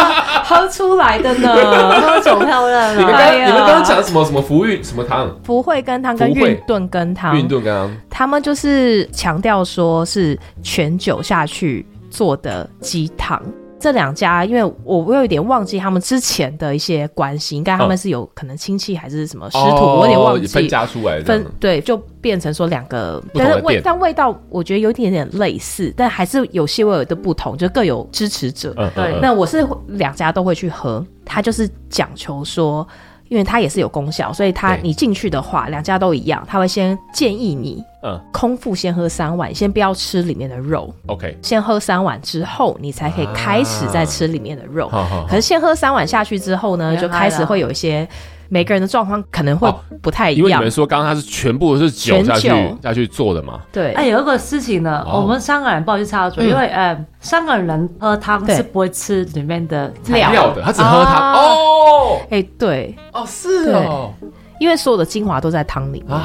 [0.46, 1.54] 喝出来的呢。
[2.02, 5.36] 喝酒漂亮，你们刚你们刚刚讲什么什么福运什么汤？
[5.44, 7.36] 福慧羹汤跟运炖羹汤。
[7.36, 13.42] 运炖羹汤，他们就是强调说是全酒下去做的鸡汤。
[13.86, 20.48] 这两家，因为我我有一点忘记他们之前的一些关系，应该他们是有可能亲戚还是什么师徒，哦、我有点忘记。
[20.48, 28.74] 分家出来的，分对，就变成说两个，但是味但味道我觉得有一点点类似，但还是有些微微的不同，就各有支持者。
[28.78, 32.88] 嗯、对，那我是两家都会去喝，他就是讲求说。
[33.28, 44.92] 因为它也是有功效，所以它你进去的话，两家都一样，他会先建议你，嗯，空腹先喝三碗，先不要吃里面的肉，OK，先喝三碗之后，你才可以开始再吃里面的肉。
[45.28, 48.08] 可是先喝三碗下去之后呢，就开始会有一些。
[48.48, 52.48] 每个人的状况可能会不太一样，因为你们说刚刚他是全部是酒下去
[52.82, 53.60] 下去做的嘛？
[53.72, 53.92] 对。
[53.94, 61.34] 哎，有一个事情呢，我们香港人不好意思插嘴，因为呃，香港人喝汤是不会吃里面的料的，他只喝汤。
[61.34, 62.20] 哦。
[62.30, 64.14] 哎，对，哦是哦，
[64.60, 66.18] 因为所有的精华都在汤里面，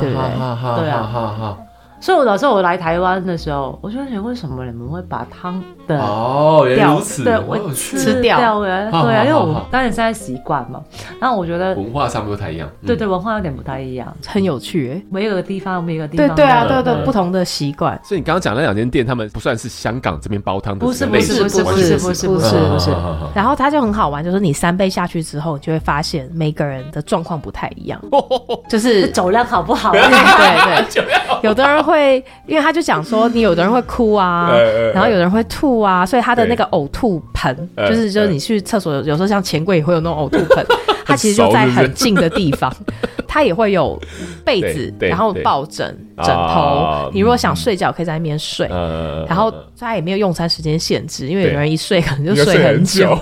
[0.00, 0.38] 对不对？
[0.80, 1.56] 对啊。
[2.00, 10.80] 所以，我老时候我来台湾的时候，我就想为什么你们会把汤的哦，原来如此，对，我吃掉了，对啊，因为我们当然现在习惯嘛。
[11.20, 15.04] 然后我觉得文化上不太一样，对对，文化有点不太一样，很有趣。
[15.10, 17.98] 每一个地方，每一个地方，对对啊，对对，不同的习惯。
[18.04, 22.58] 所以你刚刚讲那两间店，他们不算是香港这边煲汤的，不是不是不是不是不是不是。
[22.68, 22.90] 不是。
[23.34, 28.00] 然后它就很好玩，就是你三杯下去之后，就会发现每个人的状况不太一样，
[28.68, 29.92] 就是酒量好不好？
[29.92, 31.04] 对对，
[31.42, 32.72] 有的人会因为他。
[32.78, 34.52] 就讲说，你有的人会哭啊，
[34.94, 40.64] 然后有的人会吐啊，所以他的那个呕吐盆，就是就是你去厕所有时候像钱柜也会有那种呕吐盆，
[41.04, 42.72] 他其实就在很近的地方，
[43.26, 44.00] 他 也会有
[44.44, 45.86] 被子，然后抱枕、
[46.18, 48.68] 枕头，你如果想睡觉可以在那边睡，
[49.26, 53.18] 然后他也没有用餐时间限制，因为有的人一睡可能就睡很久，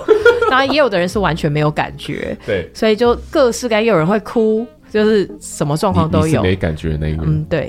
[0.51, 7.67] 当然也有的人是完全没有感觉，对，所以就各式各样，有人会哭，就是什么状况都有，没感觉那个，嗯，对。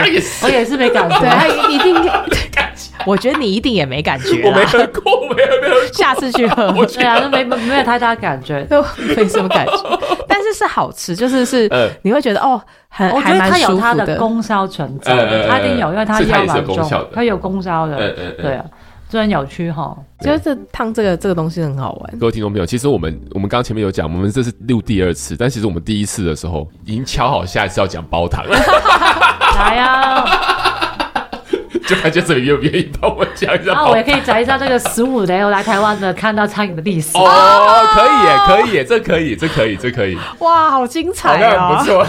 [0.00, 1.18] 我也是，我也是没感觉。
[1.20, 2.08] 对，他一 定没
[2.52, 2.90] 感觉。
[3.06, 4.42] 我觉得你一定也没感觉。
[4.44, 5.92] 我没喝过，没有没有。
[5.92, 6.72] 下次去喝。
[6.86, 8.82] 对啊，都没没有太大感觉， 都
[9.16, 10.00] 没什么感觉。
[10.26, 11.70] 但是是好吃，就是是，
[12.02, 13.80] 你会觉得哦，很还蛮舒服的。
[13.80, 17.96] 它的功效存在，它一定有，因为它药蛮重，它有功效的。
[18.40, 18.64] 对啊，
[19.10, 19.96] 虽然有趣哈。
[20.20, 22.18] 就是这汤这个这个东西很好玩。
[22.18, 28.56] 各位听众朋友，其实我们我们刚刚前面有讲，我们这是录第二次，但其实我们第一次的时候已经敲好下一次要讲煲汤了。
[29.56, 30.24] 来啊！
[31.86, 33.74] 就看这里愿不愿意帮我讲一下。
[33.74, 37.10] 啊，我也可以讲一下这个十五年我来台湾的看到餐饮的历史。
[37.14, 40.16] 哦，可以耶，可以耶，这可以，这可以，这可以。
[40.38, 41.74] 哇，好精彩啊！
[41.76, 42.06] 不错，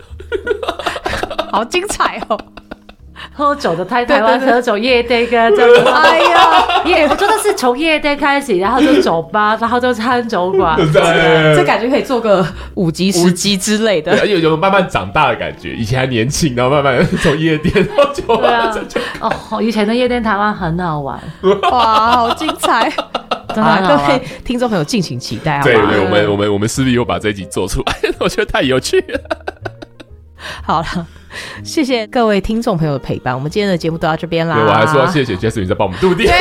[1.52, 2.38] 好精彩哦。
[3.38, 15.72] 喝酒的台台湾喝酒夜店跟这样， 哎呀，夜我真的是从夜店开始，然后就酒吧，然后就餐酒馆， 这感觉可以做个五级十级之类的，而且有慢慢长大的感觉。
[15.72, 18.74] 以前还年轻，然后慢慢从夜店到酒吧，
[19.20, 21.16] 哦，以前的夜店台湾很好玩，
[21.70, 22.92] 哇，好精彩！
[23.54, 25.62] 各位听众朋友敬请期待啊！
[25.62, 29.20] 对对，我们我们我们势必又把这一集做出来， 我觉得太有趣了。
[30.64, 31.06] 好了。
[31.64, 34.56] 谢谢各位听众朋友的陪伴，我们今天的节目都到这边啦。
[34.56, 36.32] 对，我还说谢谢 Jasmine 在帮我们度电。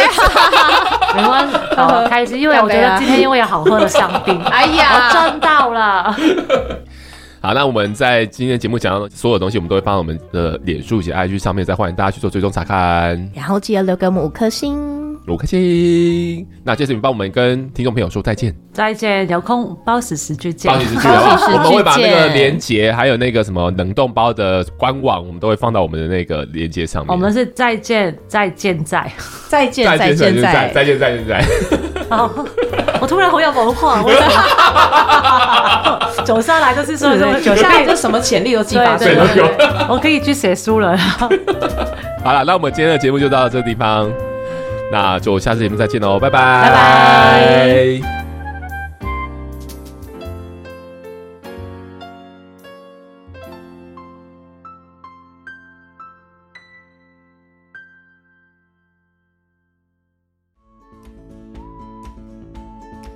[1.16, 6.16] 没关系，好开心，因为我觉得今天因为有好喝的香槟， 哎呀，赚到了。
[7.42, 13.32] 好，那我们在今天节目讲到的所有东西，我们都会放在我们的脸书以及 IG 上面，再欢迎大家去做追踪查看。
[13.34, 14.97] 然后记得留给我们五颗星，
[15.28, 16.48] 五颗星。
[16.64, 21.08] 那接着你帮我们跟听众朋友说再见，再见，有空包时时去见，包时时去，
[21.54, 27.12] 我们会把那个连接，还有那个什么冷冻包的官网，我们都会放到我们的那个连接上面。
[27.12, 29.12] 我们是再见，再见在，
[29.50, 30.42] 再见，再见，再见，
[30.74, 31.48] 再见，再见，再见。
[32.10, 32.32] 好，
[33.02, 34.10] 我突然好有文化，我
[36.24, 37.18] 走上来就是说。
[37.42, 40.96] 酒下来就什么潜力都激发出来，我可以去写书了。
[40.98, 41.28] 好
[42.34, 44.10] 了，那我们今天的节目就到这个地方，
[44.92, 48.02] 那就下次节目再见喽，拜拜，拜拜。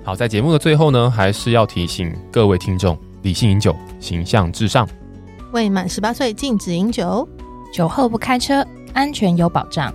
[0.03, 2.97] 好，在节目的最后呢，还是要提醒各位听众。
[3.21, 4.85] 理性饮酒，形象至上。
[5.53, 7.25] 未满十八岁禁止饮酒，
[7.71, 9.93] 酒后不开车，安全有保障。